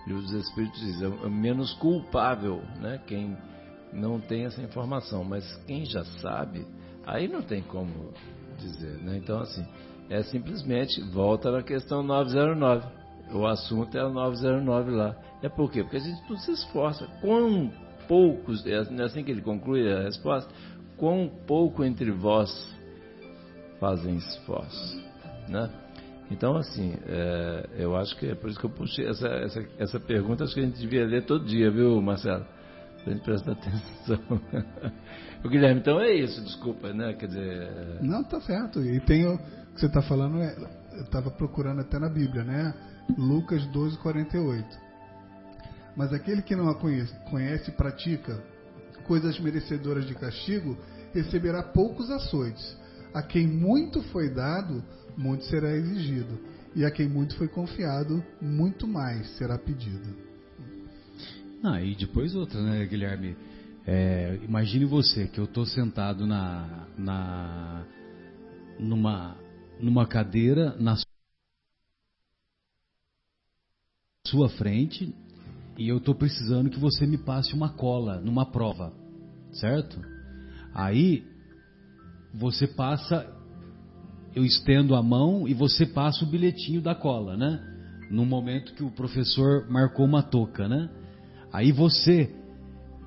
[0.05, 2.99] livro dos Espíritos diz, é é menos culpável, né?
[3.07, 3.37] Quem
[3.93, 6.65] não tem essa informação, mas quem já sabe,
[7.05, 8.13] aí não tem como
[8.57, 9.17] dizer, né?
[9.17, 9.65] Então assim,
[10.09, 12.87] é simplesmente volta na questão 909.
[13.31, 15.15] O assunto é o 909 lá.
[15.43, 15.83] É por quê?
[15.83, 17.07] Porque a gente não se esforça.
[17.21, 17.71] Quão
[18.07, 20.51] poucos, é assim que ele conclui a resposta,
[20.97, 22.49] quão pouco entre vós
[23.79, 24.99] fazem esforço,
[25.47, 25.69] né?
[26.31, 29.99] Então, assim, é, eu acho que é por isso que eu puxei essa, essa, essa
[29.99, 32.45] pergunta, acho que a gente devia ler todo dia, viu, Marcelo?
[33.03, 34.19] Pra gente prestar atenção.
[35.43, 37.13] o Guilherme, então é isso, desculpa, né?
[37.13, 38.83] Quer dizer, é, Não, tá certo.
[38.83, 40.55] E tem o o que você está falando, é,
[40.91, 42.73] eu estava procurando até na Bíblia, né?
[43.17, 44.77] Lucas 12, 48.
[45.95, 48.43] Mas aquele que não a conhece, conhece e pratica
[49.05, 50.77] coisas merecedoras de castigo,
[51.13, 52.77] receberá poucos açoites.
[53.13, 54.83] A quem muito foi dado,
[55.17, 56.37] muito será exigido.
[56.75, 60.13] E a quem muito foi confiado, muito mais será pedido.
[61.63, 63.35] Ah, e depois outra, né, Guilherme?
[63.87, 67.83] É, imagine você que eu estou sentado na, na
[68.77, 69.35] numa
[69.79, 70.97] numa cadeira na
[74.27, 75.13] sua frente
[75.77, 78.93] e eu estou precisando que você me passe uma cola numa prova,
[79.53, 79.99] certo?
[80.73, 81.23] Aí
[82.33, 83.25] você passa,
[84.35, 87.65] eu estendo a mão e você passa o bilhetinho da cola, né?
[88.11, 90.89] No momento que o professor marcou uma touca, né?
[91.51, 92.35] Aí você,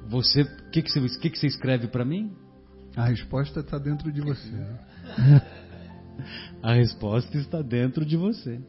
[0.08, 2.32] você, o que que você, que que você escreve para mim?
[2.96, 4.50] A resposta está dentro de você.
[4.50, 4.78] né?
[6.62, 8.60] A resposta está dentro de você.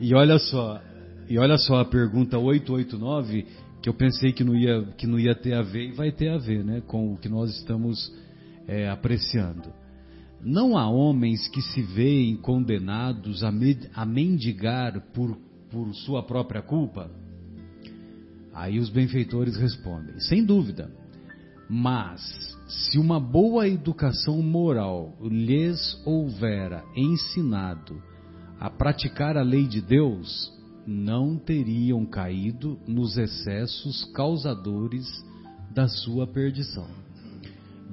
[0.00, 0.80] E olha só,
[1.28, 3.46] e olha só a pergunta 889,
[3.82, 6.28] que eu pensei que não ia, que não ia ter a ver e vai ter
[6.28, 8.12] a ver, né, com o que nós estamos
[8.66, 9.72] é, apreciando.
[10.42, 15.38] Não há homens que se veem condenados a, med- a mendigar por,
[15.70, 17.10] por sua própria culpa?
[18.52, 20.90] Aí os benfeitores respondem: sem dúvida.
[21.68, 22.20] Mas,
[22.66, 28.02] se uma boa educação moral lhes houvera ensinado
[28.60, 30.52] a praticar a lei de Deus,
[30.86, 35.06] não teriam caído nos excessos causadores
[35.70, 36.88] da sua perdição.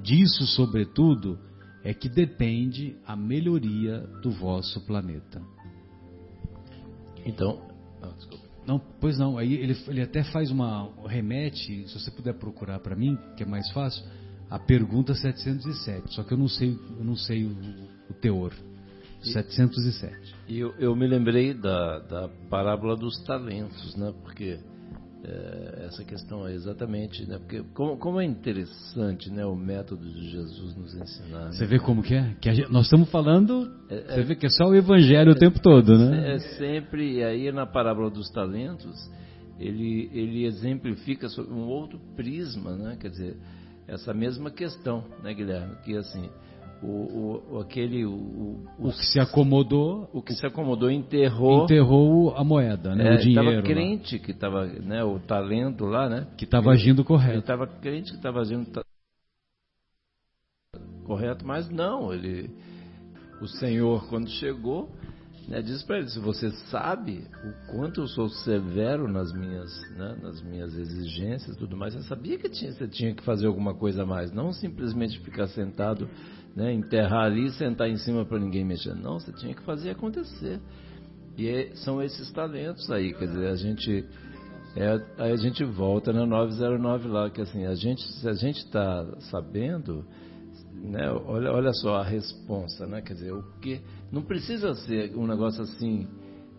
[0.04, 1.40] Disso, sobretudo,
[1.84, 5.42] é que depende a melhoria do vosso planeta.
[7.26, 7.62] então,
[8.18, 8.41] desculpa.
[8.66, 9.38] Não, pois não.
[9.38, 13.46] Aí ele, ele até faz uma remete, se você puder procurar para mim, que é
[13.46, 14.04] mais fácil,
[14.50, 16.14] a pergunta 707.
[16.14, 17.56] Só que eu não sei, eu não sei o,
[18.10, 18.54] o teor.
[19.24, 20.36] 707.
[20.48, 24.14] E eu, eu me lembrei da, da parábola dos talentos, né?
[24.24, 24.60] Porque
[25.24, 27.38] é, essa questão aí, exatamente, né?
[27.38, 31.46] Porque como, como, é interessante, né, o método de Jesus nos ensinar.
[31.46, 31.52] Né?
[31.52, 32.36] Você vê como que é?
[32.42, 35.36] Que gente, nós estamos falando, é, você é, vê que é só o evangelho o
[35.36, 36.36] tempo todo, né?
[36.36, 38.96] É sempre, e aí na parábola dos talentos,
[39.60, 42.98] ele, ele exemplifica um outro prisma, né?
[43.00, 43.38] Quer dizer,
[43.88, 45.76] essa mesma questão, né, Guilherme?
[45.84, 46.30] Que assim,
[46.82, 51.64] o, o, aquele o, o, o, que se acomodou o que se acomodou enterrou.
[51.64, 53.08] enterrou a moeda né?
[53.08, 54.24] É, o dinheiro estava crente lá.
[54.24, 55.04] que estava né?
[55.04, 56.28] O talento lá né?
[56.38, 57.34] Que estava agindo correto.
[57.34, 58.84] Ele estava crente que estava agindo
[61.04, 62.50] correto mas não ele
[63.42, 64.90] o Senhor quando chegou
[65.48, 70.18] né, diz para ele se você sabe o quanto eu sou severo nas minhas né,
[70.22, 74.04] nas minhas exigências tudo mais você sabia que tinha, você tinha que fazer alguma coisa
[74.04, 76.10] a mais não simplesmente ficar sentado
[76.56, 78.94] né, enterrar ali sentar em cima para ninguém mexer.
[78.96, 80.60] Não, você tinha que fazer acontecer.
[81.38, 84.06] E é, são esses talentos aí, quer dizer, a gente
[84.76, 88.58] é, aí a gente volta na 909 lá, que assim, a gente, se a gente
[88.58, 90.06] está sabendo,
[90.74, 93.82] né, olha, olha só a responsa, né, quer dizer, o que
[94.12, 96.08] não precisa ser um negócio assim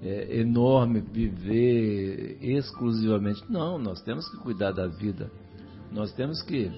[0.02, 5.30] é, enorme, viver exclusivamente, não, nós temos que cuidar da vida,
[5.90, 6.70] nós temos que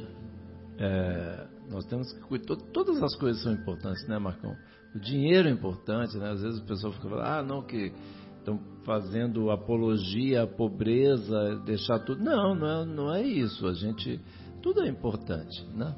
[0.79, 2.57] é, nós temos que cuidar.
[2.73, 4.57] Todas as coisas são importantes, né, Marcão?
[4.95, 6.31] O dinheiro é importante, né?
[6.31, 7.93] Às vezes o pessoal fica falando, ah, não, que
[8.39, 12.23] estão fazendo apologia à pobreza, deixar tudo.
[12.23, 13.67] Não, não é, não é isso.
[13.67, 14.21] A gente.
[14.63, 15.95] Tudo é importante, né?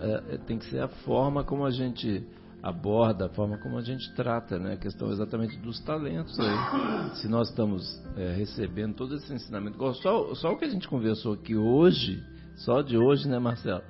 [0.00, 2.26] É, é, tem que ser a forma como a gente
[2.62, 4.74] aborda, a forma como a gente trata, né?
[4.74, 7.14] A questão exatamente dos talentos aí.
[7.16, 7.82] Se nós estamos
[8.16, 12.22] é, recebendo todo esse ensinamento, só, só o que a gente conversou aqui hoje,
[12.56, 13.82] só de hoje, né, Marcelo?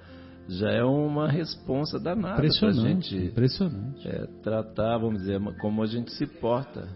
[0.49, 4.09] Já é uma responsa danada para a gente impressionante.
[4.09, 6.89] É, tratar, vamos dizer, como a gente se porta.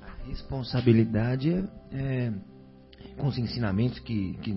[0.00, 2.34] A responsabilidade é, é
[3.18, 4.54] com os ensinamentos que, que,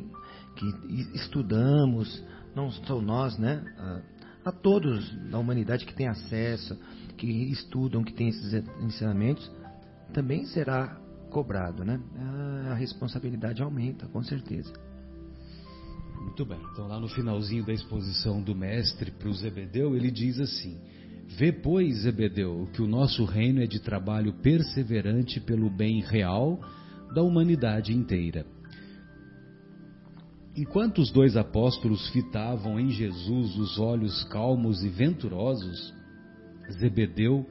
[0.55, 2.23] que, estudamos,
[2.55, 3.63] não só nós, né?
[3.77, 6.79] A, a todos da humanidade que tem acesso,
[7.17, 9.51] que estudam, que tem esses ensinamentos,
[10.13, 10.97] também será
[11.29, 11.99] cobrado, né?
[12.69, 14.73] A responsabilidade aumenta, com certeza.
[16.21, 16.59] Muito bem.
[16.71, 20.77] Então, lá no finalzinho da exposição do mestre para o Zebedeu, ele diz assim:
[21.37, 26.59] Vê, pois, Zebedeu, que o nosso reino é de trabalho perseverante pelo bem real
[27.13, 28.45] da humanidade inteira.
[30.55, 35.93] Enquanto os dois apóstolos fitavam em Jesus os olhos calmos e venturosos,
[36.71, 37.45] Zebedeu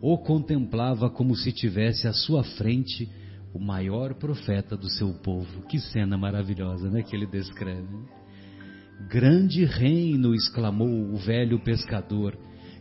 [0.00, 3.08] o contemplava como se tivesse à sua frente
[3.54, 5.62] o maior profeta do seu povo.
[5.68, 7.96] Que cena maravilhosa, né, que ele descreve.
[9.08, 12.36] Grande reino, exclamou o velho pescador,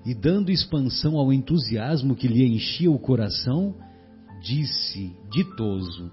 [0.05, 3.76] e dando expansão ao entusiasmo que lhe enchia o coração,
[4.41, 6.11] disse, ditoso: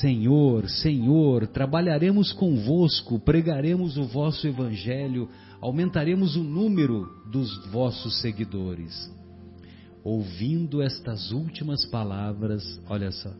[0.00, 5.28] Senhor, Senhor, trabalharemos convosco, pregaremos o vosso evangelho,
[5.60, 9.10] aumentaremos o número dos vossos seguidores.
[10.02, 13.30] Ouvindo estas últimas palavras, olha só,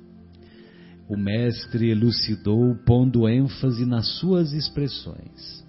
[1.11, 5.67] o mestre elucidou, pondo ênfase nas suas expressões.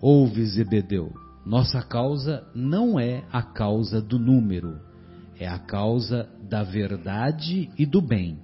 [0.00, 1.12] Ouve, Zebedeu,
[1.44, 4.78] nossa causa não é a causa do número,
[5.36, 8.38] é a causa da verdade e do bem.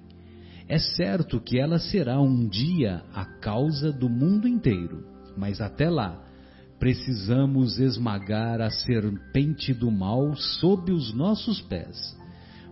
[0.67, 5.05] É certo que ela será um dia a causa do mundo inteiro,
[5.37, 6.21] mas até lá
[6.77, 12.17] precisamos esmagar a serpente do mal sob os nossos pés.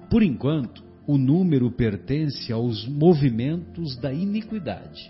[0.09, 5.09] Por enquanto, o número pertence aos movimentos da iniquidade.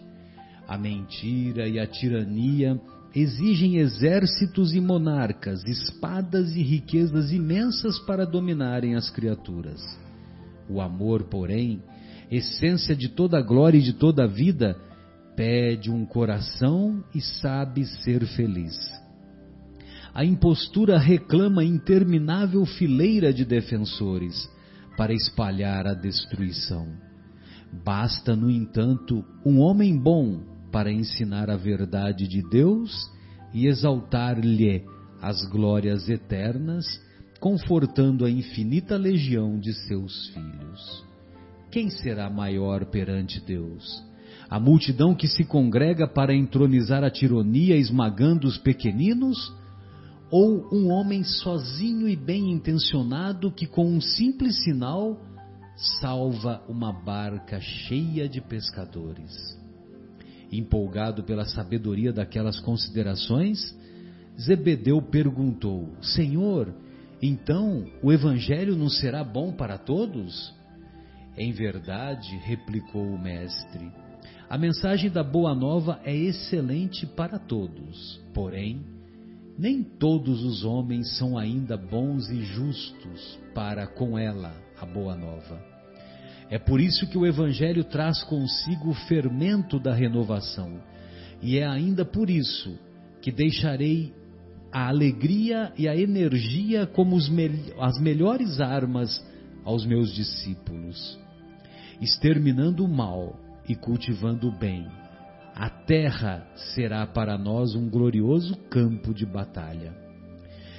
[0.67, 2.79] A mentira e a tirania
[3.15, 9.81] exigem exércitos e monarcas, espadas e riquezas imensas para dominarem as criaturas.
[10.69, 11.81] O amor, porém,
[12.29, 14.77] essência de toda glória e de toda vida,
[15.35, 18.75] pede um coração e sabe ser feliz.
[20.13, 24.47] A impostura reclama interminável fileira de defensores
[24.97, 26.87] para espalhar a destruição.
[27.85, 30.41] Basta, no entanto, um homem bom
[30.71, 32.91] para ensinar a verdade de Deus
[33.53, 34.83] e exaltar-lhe
[35.21, 36.85] as glórias eternas,
[37.39, 41.05] confortando a infinita legião de seus filhos.
[41.71, 44.03] Quem será maior perante Deus?
[44.49, 49.37] A multidão que se congrega para entronizar a tirania esmagando os pequeninos?
[50.29, 55.19] Ou um homem sozinho e bem intencionado que com um simples sinal
[56.01, 59.57] salva uma barca cheia de pescadores.
[60.51, 63.75] Empolgado pela sabedoria daquelas considerações,
[64.39, 66.73] Zebedeu perguntou: Senhor,
[67.21, 70.53] então o evangelho não será bom para todos?
[71.37, 73.91] Em verdade, replicou o mestre,
[74.49, 78.96] a mensagem da Boa Nova é excelente para todos, porém,
[79.57, 85.59] nem todos os homens são ainda bons e justos para com ela, a Boa Nova.
[86.49, 90.79] É por isso que o Evangelho traz consigo o fermento da renovação,
[91.41, 92.77] e é ainda por isso
[93.21, 94.13] que deixarei
[94.71, 99.25] a alegria e a energia como me as melhores armas
[99.65, 101.19] aos meus discípulos,
[101.99, 104.87] exterminando o mal e cultivando o bem.
[105.59, 106.45] A terra
[106.75, 109.91] será para nós um glorioso campo de batalha.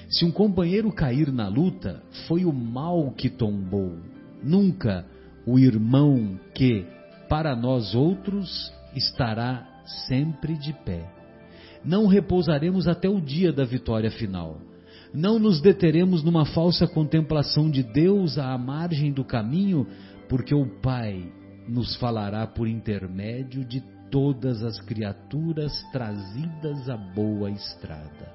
[0.09, 3.97] Se um companheiro cair na luta, foi o mal que tombou,
[4.41, 5.05] nunca
[5.45, 6.87] o irmão que,
[7.29, 9.66] para nós outros, estará
[10.07, 11.11] sempre de pé.
[11.85, 14.61] Não repousaremos até o dia da vitória final.
[15.12, 19.89] Não nos deteremos numa falsa contemplação de Deus à margem do caminho,
[20.29, 21.33] porque o Pai
[21.66, 28.32] nos falará por intermédio de todas as criaturas trazidas à boa estrada.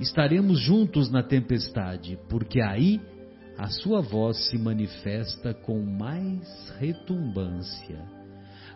[0.00, 3.00] Estaremos juntos na tempestade, porque aí
[3.58, 7.98] a sua voz se manifesta com mais retumbância.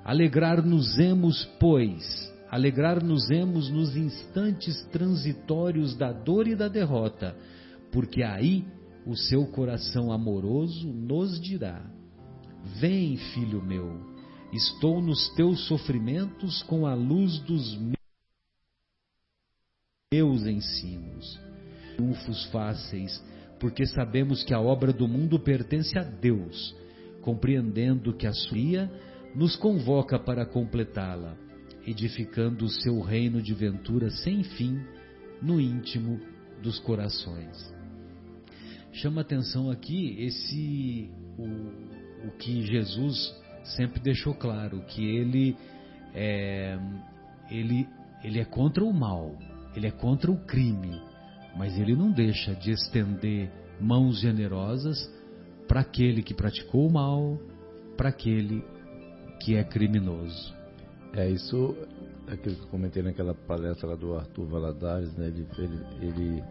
[0.05, 7.37] Alegrar-nos-emos, pois, alegrar-nos-emos nos instantes transitórios da dor e da derrota,
[7.93, 8.67] porque aí
[9.07, 11.85] o seu coração amoroso nos dirá:
[12.81, 14.12] Vem, filho meu,
[14.53, 17.79] estou nos teus sofrimentos com a luz dos
[20.13, 21.41] meus ensinos.
[21.97, 23.23] Triunfos fáceis,
[23.59, 26.77] porque sabemos que a obra do mundo pertence a Deus,
[27.23, 28.91] compreendendo que a sua
[29.35, 31.37] nos convoca para completá-la,
[31.87, 34.79] edificando o seu reino de ventura sem fim
[35.41, 36.21] no íntimo
[36.63, 37.73] dos corações.
[38.93, 45.57] Chama atenção aqui esse o, o que Jesus sempre deixou claro, que ele
[46.15, 46.79] é,
[47.51, 47.89] ele,
[48.23, 49.37] ele é contra o mal,
[49.75, 51.01] ele é contra o crime,
[51.57, 53.51] mas ele não deixa de estender
[53.81, 54.99] mãos generosas
[55.67, 57.39] para aquele que praticou o mal,
[57.97, 58.65] para aquele
[59.41, 60.55] que é criminoso.
[61.15, 61.77] É isso,
[62.27, 65.27] aquilo que eu comentei naquela palestra lá do Arthur Valadares, né?
[65.27, 66.45] ele, ele, ele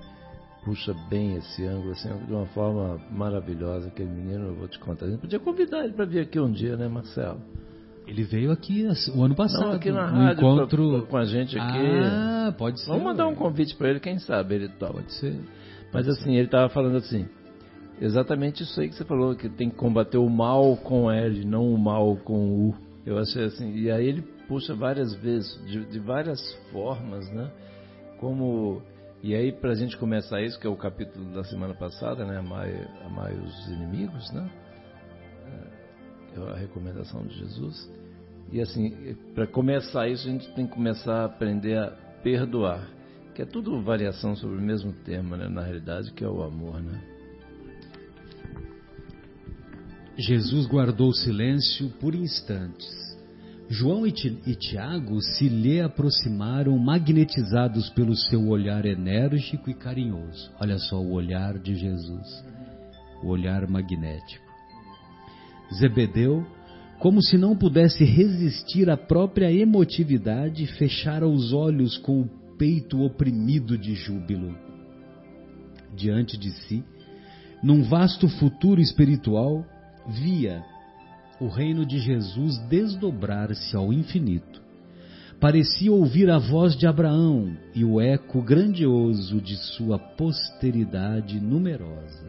[0.64, 3.88] puxa bem esse ângulo assim, de uma forma maravilhosa.
[3.88, 5.06] Aquele menino, eu vou te contar.
[5.06, 7.42] A gente podia convidar ele para vir aqui um dia, né, Marcelo?
[8.08, 9.68] Ele veio aqui o ano passado.
[9.68, 11.00] Não, aqui na rádio, encontro...
[11.00, 11.80] Pra, com a gente aqui.
[12.04, 12.88] Ah, pode ser.
[12.88, 14.94] Vamos mandar um convite para ele, quem sabe ele topa.
[14.94, 15.40] Pode ser.
[15.94, 17.28] Mas assim, ele estava falando assim,
[18.00, 21.74] exatamente isso aí que você falou, que tem que combater o mal com L, não
[21.74, 22.76] o mal com U.
[23.06, 26.42] Eu achei assim, e aí ele puxa várias vezes, de, de várias
[26.72, 27.50] formas, né?
[28.20, 28.82] Como
[29.24, 32.40] e aí, para a gente começar isso, que é o capítulo da semana passada, né?
[32.40, 34.50] Amai, amai os inimigos, né?
[35.46, 37.92] É, é a recomendação de Jesus.
[38.52, 41.92] E assim, para começar isso, a gente tem que começar a aprender a
[42.24, 42.90] perdoar.
[43.36, 45.48] Que é tudo variação sobre o mesmo tema, né?
[45.48, 47.00] Na realidade, que é o amor, né?
[50.18, 53.11] Jesus guardou silêncio por instantes
[53.72, 60.52] João e Tiago se lhe aproximaram magnetizados pelo seu olhar enérgico e carinhoso.
[60.60, 62.44] Olha só o olhar de Jesus,
[63.24, 64.44] o olhar magnético.
[65.74, 66.46] Zebedeu,
[67.00, 73.78] como se não pudesse resistir à própria emotividade, fechara os olhos com o peito oprimido
[73.78, 74.54] de júbilo.
[75.96, 76.84] Diante de si,
[77.64, 79.66] num vasto futuro espiritual,
[80.10, 80.62] via
[81.42, 84.62] o reino de Jesus desdobrar-se ao infinito.
[85.40, 92.28] Parecia ouvir a voz de Abraão e o eco grandioso de sua posteridade numerosa.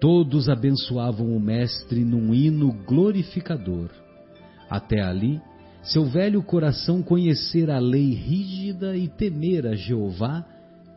[0.00, 3.88] Todos abençoavam o Mestre num hino glorificador.
[4.68, 5.40] Até ali,
[5.80, 10.44] seu velho coração conhecera a lei rígida e temera Jeová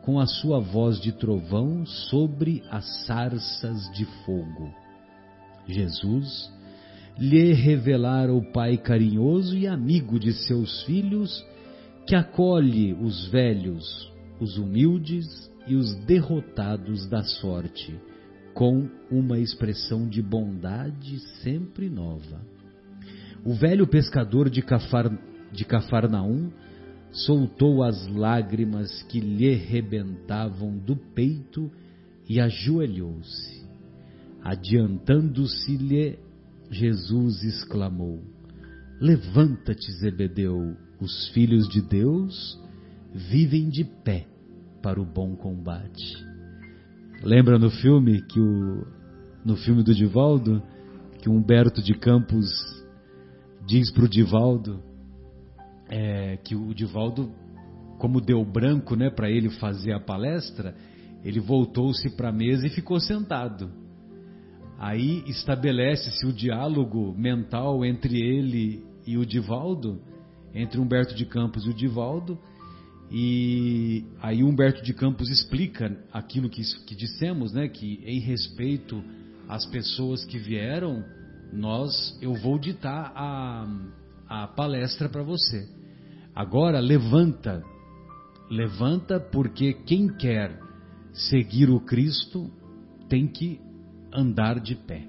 [0.02, 4.74] com a sua voz de trovão sobre as sarças de fogo.
[5.68, 6.50] Jesus
[7.18, 11.44] lhe revelara o Pai carinhoso e amigo de seus filhos,
[12.06, 17.98] que acolhe os velhos, os humildes e os derrotados da sorte,
[18.54, 22.40] com uma expressão de bondade sempre nova.
[23.44, 25.10] O velho pescador de, Cafar,
[25.52, 26.50] de Cafarnaum
[27.12, 31.70] soltou as lágrimas que lhe rebentavam do peito
[32.28, 33.64] e ajoelhou-se.
[34.42, 36.18] Adiantando-se-lhe
[36.70, 38.22] Jesus exclamou:
[39.00, 42.60] Levanta-te, Zebedeu, os filhos de Deus
[43.14, 44.26] vivem de pé
[44.82, 46.16] para o bom combate.
[47.22, 48.86] Lembra no filme que o
[49.44, 50.60] no filme do Divaldo
[51.20, 52.46] que Humberto de Campos
[53.64, 54.82] diz para o Divaldo
[55.88, 57.32] é, que o Divaldo,
[57.98, 60.74] como deu branco né, para ele fazer a palestra,
[61.24, 63.70] ele voltou-se para a mesa e ficou sentado.
[64.78, 70.00] Aí estabelece-se o diálogo mental entre ele e o Divaldo,
[70.54, 72.38] entre Humberto de Campos e o Divaldo,
[73.10, 79.02] e aí Humberto de Campos explica aquilo que, que dissemos, né, que em respeito
[79.48, 81.04] às pessoas que vieram,
[81.52, 83.66] nós eu vou ditar a,
[84.28, 85.68] a palestra para você.
[86.34, 87.62] Agora levanta,
[88.50, 90.58] levanta porque quem quer
[91.12, 92.50] seguir o Cristo
[93.08, 93.60] tem que
[94.12, 95.06] andar de pé.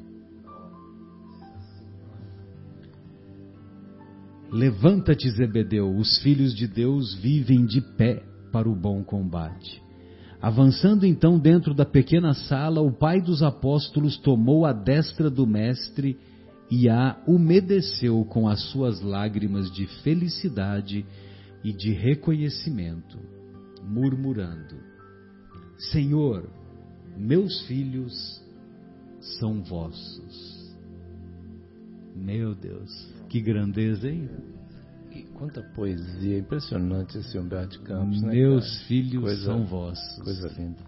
[4.51, 9.81] Levanta-te, Zebedeu, os filhos de Deus vivem de pé para o bom combate.
[10.41, 16.17] Avançando então dentro da pequena sala, o pai dos apóstolos tomou a destra do mestre
[16.69, 21.05] e a umedeceu com as suas lágrimas de felicidade
[21.63, 23.17] e de reconhecimento,
[23.83, 24.75] murmurando:
[25.91, 26.49] Senhor,
[27.17, 28.36] meus filhos
[29.19, 30.75] são vossos.
[32.15, 32.89] Meu Deus,
[33.29, 34.29] que grandeza, hein?
[35.11, 38.33] E quanta poesia, impressionante esse Humberto de Campos, né?
[38.33, 38.87] Meus cara?
[38.87, 40.23] filhos Coisa- são vossos.
[40.23, 40.83] Coisa linda.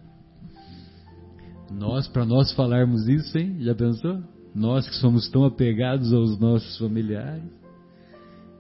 [1.72, 3.58] Nós, para nós falarmos isso, hein?
[3.60, 4.22] Já pensou?
[4.56, 7.44] Nós que somos tão apegados aos nossos familiares.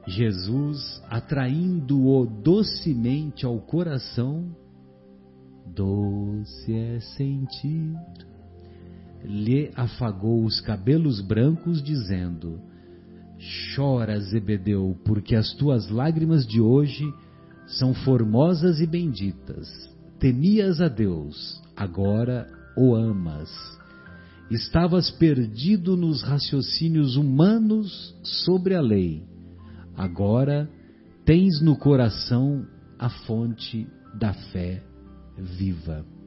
[0.07, 4.55] Jesus, atraindo-o docemente ao coração,
[5.67, 7.93] doce é sentir,
[9.23, 12.59] lhe afagou os cabelos brancos, dizendo:
[13.75, 17.05] Chora, Zebedeu, porque as tuas lágrimas de hoje
[17.67, 19.67] são formosas e benditas.
[20.19, 23.49] Temias a Deus, agora o amas.
[24.51, 29.23] Estavas perdido nos raciocínios humanos sobre a lei.
[29.95, 30.69] Agora
[31.23, 32.65] tens no coração
[32.97, 34.83] a fonte da fé
[35.37, 36.18] viva.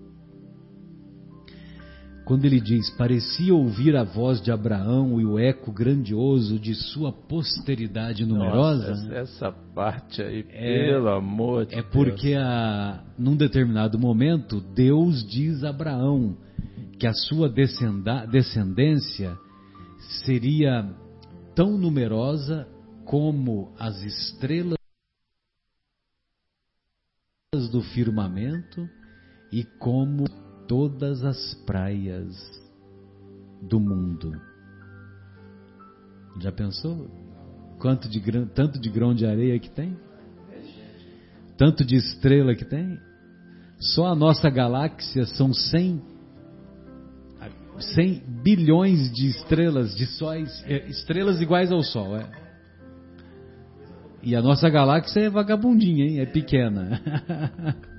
[2.25, 7.13] Quando ele diz: Parecia ouvir a voz de Abraão e o eco grandioso de sua
[7.13, 8.91] posteridade numerosa.
[8.91, 11.93] Nossa, essa, parte aí, É- pelo amor de É Deus.
[11.93, 16.37] porque a, num determinado momento Deus diz a Abraão
[16.99, 19.37] que a sua descendência
[20.25, 20.89] seria
[21.55, 22.69] tão numerosa
[23.05, 24.79] como as estrelas
[27.71, 28.89] do firmamento
[29.53, 30.25] e como
[30.67, 32.37] todas as praias
[33.63, 34.33] do mundo.
[36.41, 37.09] Já pensou?
[37.79, 39.97] Quanto de grão, tanto de grão de areia que tem?
[41.57, 42.99] Tanto de estrela que tem?
[43.79, 46.01] Só a nossa galáxia são 100,
[47.79, 52.31] 100 bilhões de estrelas, de sóis, é, estrelas iguais ao Sol, é.
[54.23, 56.21] E a nossa galáxia é vagabundinha, hein?
[56.21, 57.01] É pequena.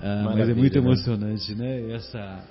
[0.00, 0.86] Ah, mas é muito né?
[0.86, 1.90] emocionante, né?
[1.92, 2.44] Essa,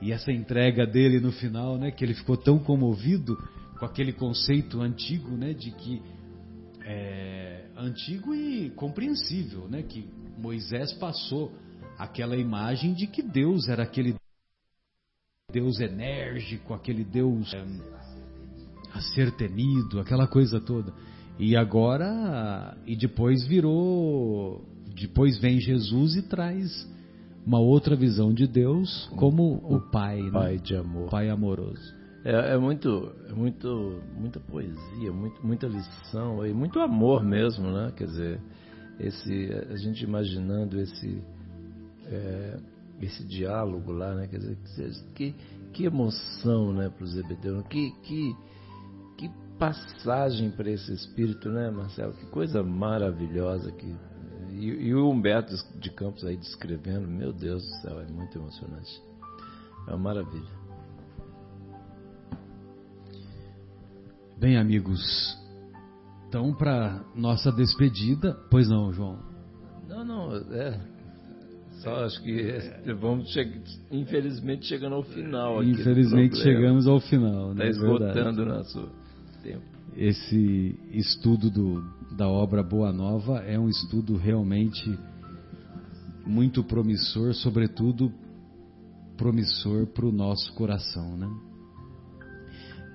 [0.00, 1.90] e essa entrega dele no final, né?
[1.90, 3.36] Que ele ficou tão comovido
[3.78, 5.52] com aquele conceito antigo, né?
[5.52, 6.02] De que
[6.84, 9.82] é, antigo e compreensível, né?
[9.82, 11.52] Que Moisés passou
[11.98, 14.14] aquela imagem de que Deus era aquele
[15.52, 17.64] Deus enérgico, aquele Deus é,
[18.92, 20.92] a ser temido, aquela coisa toda.
[21.38, 24.64] E agora, e depois virou,
[24.96, 26.88] depois vem Jesus e traz
[27.46, 30.30] uma outra visão de Deus como o Pai, né?
[30.30, 31.10] Pai de amor.
[31.10, 31.94] Pai amoroso.
[32.24, 37.92] É, é muito, é muito, muita poesia, muito, muita lição e muito amor mesmo, né?
[37.96, 38.40] Quer dizer,
[38.98, 41.22] esse, a gente imaginando esse,
[42.06, 42.58] é,
[43.00, 44.26] esse diálogo lá, né?
[44.26, 44.58] Quer dizer,
[45.14, 45.34] que,
[45.72, 48.34] que emoção, né, para o Zebedeu, que, que,
[49.18, 52.12] que passagem para esse espírito, né, Marcelo?
[52.14, 53.94] Que coisa maravilhosa que
[54.58, 59.02] e, e o Humberto de Campos aí descrevendo, meu Deus do céu, é muito emocionante.
[59.86, 60.66] É uma maravilha.
[64.38, 65.00] Bem, amigos,
[66.28, 69.18] então para nossa despedida, pois não, João?
[69.88, 70.78] Não, não, é.
[71.82, 72.42] Só acho que
[72.98, 75.70] vamos che infelizmente chegando ao final aqui.
[75.70, 77.70] Infelizmente chegamos ao final, Está né?
[77.70, 78.18] É verdade.
[78.18, 78.88] esgotando nosso
[79.42, 79.64] tempo.
[79.94, 81.82] Esse estudo do,
[82.12, 84.98] da obra Boa Nova é um estudo realmente
[86.26, 88.12] muito promissor, sobretudo
[89.16, 91.28] promissor para o nosso coração, né?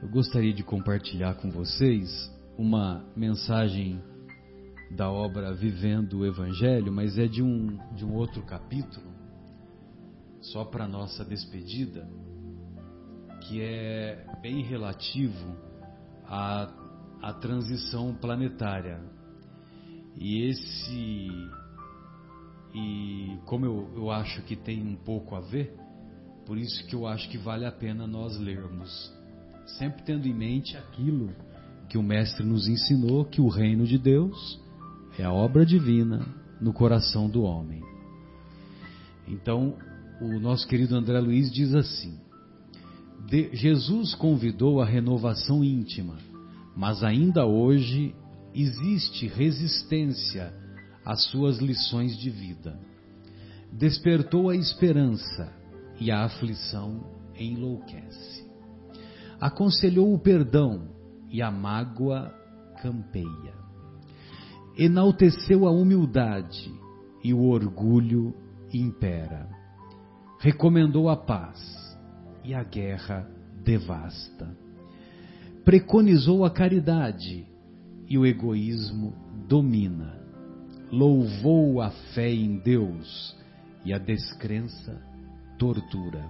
[0.01, 4.01] Eu gostaria de compartilhar com vocês uma mensagem
[4.95, 9.05] da obra Vivendo o Evangelho, mas é de um, de um outro capítulo,
[10.41, 12.07] só para nossa despedida.
[13.41, 15.55] que é bem relativo
[16.25, 16.71] à,
[17.21, 18.99] à transição planetária.
[20.17, 21.27] E esse.
[22.73, 25.75] E como eu, eu acho que tem um pouco a ver,
[26.45, 29.11] por isso que eu acho que vale a pena nós lermos.
[29.77, 31.29] Sempre tendo em mente aquilo
[31.87, 34.59] que o Mestre nos ensinou: que o reino de Deus
[35.17, 36.25] é a obra divina
[36.59, 37.81] no coração do homem.
[39.27, 39.77] Então,
[40.21, 42.19] o nosso querido André Luiz diz assim:
[43.53, 46.17] Jesus convidou a renovação íntima,
[46.81, 48.15] mas ainda hoje
[48.55, 50.51] existe resistência
[51.05, 52.75] às suas lições de vida.
[53.71, 55.53] Despertou a esperança
[55.99, 57.05] e a aflição
[57.37, 58.49] enlouquece.
[59.39, 60.89] Aconselhou o perdão
[61.29, 62.33] e a mágoa
[62.81, 63.53] campeia.
[64.75, 66.73] Enalteceu a humildade
[67.23, 68.33] e o orgulho
[68.73, 69.47] impera.
[70.39, 71.59] Recomendou a paz
[72.43, 73.29] e a guerra
[73.63, 74.60] devasta.
[75.63, 77.45] Preconizou a caridade
[78.07, 79.13] e o egoísmo
[79.47, 80.19] domina.
[80.91, 83.35] Louvou a fé em Deus
[83.85, 84.99] e a descrença
[85.57, 86.27] tortura.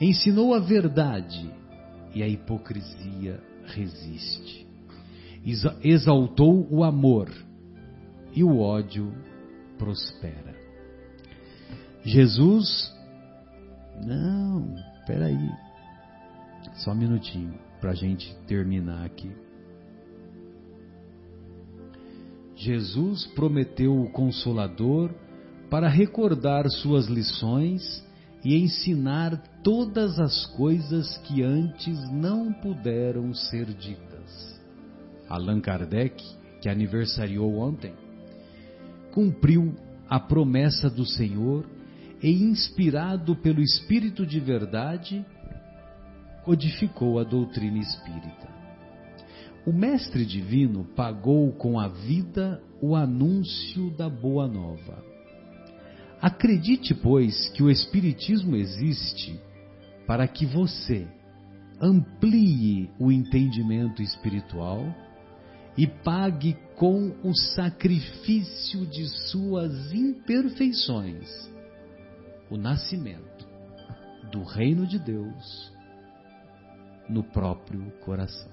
[0.00, 1.50] Ensinou a verdade
[2.14, 4.66] e a hipocrisia resiste.
[5.82, 7.30] Exaltou o amor
[8.34, 9.12] e o ódio
[9.78, 10.56] prospera.
[12.02, 12.92] Jesus,
[14.04, 14.74] não,
[15.06, 15.50] peraí,
[16.76, 19.30] só um minutinho para a gente terminar aqui.
[22.54, 25.10] Jesus prometeu o Consolador
[25.68, 28.04] para recordar suas lições
[28.44, 34.60] e ensinar todas as coisas que antes não puderam ser ditas.
[35.28, 36.22] Allan Kardec,
[36.60, 37.92] que aniversariou ontem,
[39.12, 39.74] cumpriu
[40.08, 41.66] a promessa do Senhor
[42.22, 45.24] e, inspirado pelo Espírito de Verdade,
[46.46, 48.48] codificou a doutrina espírita.
[49.66, 55.04] O Mestre Divino pagou com a vida o anúncio da Boa Nova.
[56.22, 59.40] Acredite, pois, que o Espiritismo existe
[60.06, 61.08] para que você
[61.80, 64.86] amplie o entendimento espiritual
[65.76, 71.28] e pague com o sacrifício de suas imperfeições
[72.48, 73.48] o nascimento
[74.30, 75.75] do reino de Deus
[77.08, 78.50] no próprio coração.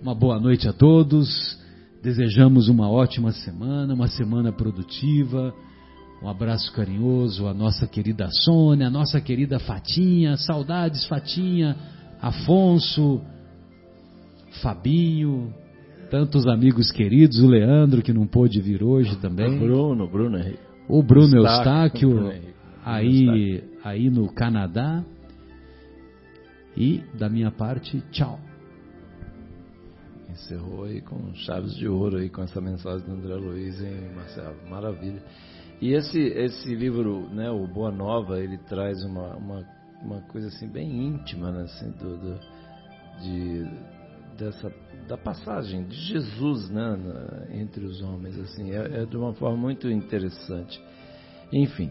[0.00, 1.58] Uma boa noite a todos.
[2.02, 5.52] Desejamos uma ótima semana, uma semana produtiva.
[6.22, 11.76] Um abraço carinhoso à nossa querida Sônia, à nossa querida Fatinha, saudades Fatinha,
[12.20, 13.20] Afonso,
[14.62, 15.52] Fabinho,
[16.10, 19.58] tantos amigos queridos, o Leandro que não pôde vir hoje também.
[19.58, 20.65] Bruno, Bruno Henrique.
[20.88, 25.04] O Bruno Eustáquio, Eustáquio aí, aí no Canadá.
[26.76, 28.38] E da minha parte, tchau
[30.36, 34.56] encerrou aí com chaves de ouro aí com essa mensagem do André Luiz, hein, Marcelo?
[34.68, 35.22] Maravilha.
[35.80, 39.64] E esse, esse livro, né, o Boa Nova, ele traz uma, uma,
[40.02, 42.40] uma coisa assim bem íntima, né, assim, do, do
[43.20, 43.66] de,
[44.38, 44.70] dessa,
[45.06, 48.38] da passagem de Jesus né, na, entre os homens.
[48.38, 50.82] assim é, é de uma forma muito interessante.
[51.52, 51.90] Enfim,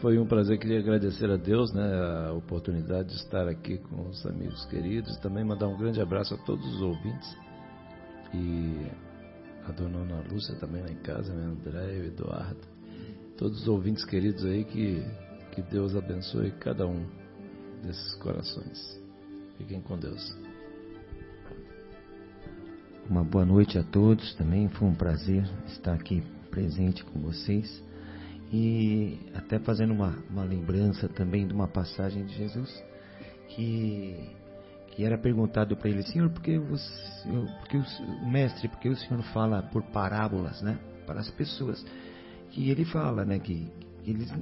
[0.00, 4.24] foi um prazer, queria agradecer a Deus né, a oportunidade de estar aqui com os
[4.24, 7.36] amigos queridos, também mandar um grande abraço a todos os ouvintes
[8.32, 8.86] e
[9.66, 11.44] a dona Ana Lúcia também lá em casa, né?
[11.44, 12.66] André, o Eduardo,
[13.36, 15.02] todos os ouvintes queridos aí, que,
[15.52, 17.06] que Deus abençoe cada um
[17.82, 19.00] desses corações.
[19.56, 20.43] Fiquem com Deus.
[23.08, 27.82] Uma boa noite a todos também, foi um prazer estar aqui presente com vocês
[28.50, 32.82] e até fazendo uma, uma lembrança também de uma passagem de Jesus
[33.48, 34.34] que
[34.94, 36.88] que era perguntado para ele, Senhor, por que, você,
[37.58, 41.84] porque o mestre, porque o Senhor fala por parábolas, né, para as pessoas?
[42.52, 43.68] Que ele fala, né, que,
[44.04, 44.32] que eles,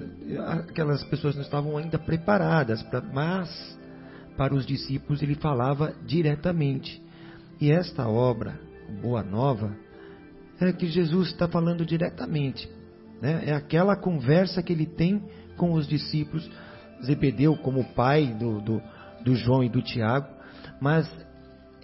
[0.61, 3.79] aquelas pessoas não estavam ainda preparadas, pra, mas
[4.37, 7.03] para os discípulos ele falava diretamente.
[7.63, 8.59] E esta obra,
[9.01, 9.73] Boa Nova,
[10.61, 12.69] é que Jesus está falando diretamente.
[13.21, 13.51] Né?
[13.51, 15.23] É aquela conversa que ele tem
[15.57, 16.51] com os discípulos,
[17.05, 18.83] Zebedeu como pai do, do,
[19.25, 20.27] do João e do Tiago,
[20.81, 21.09] mas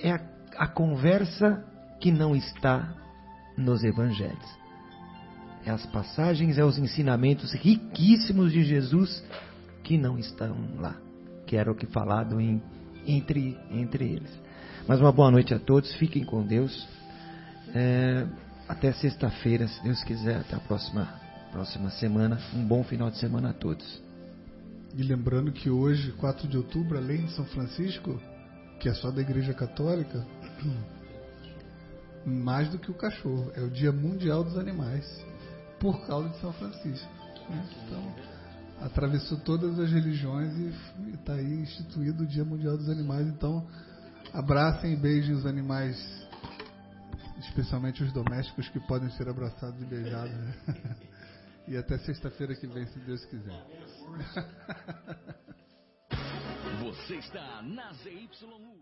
[0.03, 0.21] é a,
[0.57, 1.65] a conversa
[2.01, 2.93] que não está
[3.57, 4.59] nos evangelhos.
[5.65, 9.25] É as passagens, é os ensinamentos riquíssimos de Jesus
[9.85, 10.97] que não estão lá,
[11.47, 12.61] que era o que falado em,
[13.07, 14.48] entre, entre eles.
[14.89, 16.89] Mas uma boa noite a todos, fiquem com Deus.
[17.75, 18.27] É,
[18.67, 21.07] até sexta-feira, se Deus quiser, até a próxima
[21.53, 22.39] próxima semana.
[22.55, 24.03] Um bom final de semana a todos.
[24.95, 28.19] E lembrando que hoje, 4 de outubro, além de São Francisco,
[28.81, 30.27] que é só da Igreja Católica,
[32.25, 35.05] mais do que o cachorro, é o Dia Mundial dos Animais,
[35.79, 37.13] por causa de São Francisco.
[37.51, 37.63] Né?
[37.85, 38.15] Então,
[38.81, 43.27] atravessou todas as religiões e está aí instituído o Dia Mundial dos Animais.
[43.27, 43.67] Então,
[44.33, 45.97] abracem e beijem os animais,
[47.39, 50.35] especialmente os domésticos que podem ser abraçados e beijados.
[50.35, 50.97] Né?
[51.69, 53.63] E até sexta-feira que vem, se Deus quiser.
[56.81, 58.79] Você está na ZYU.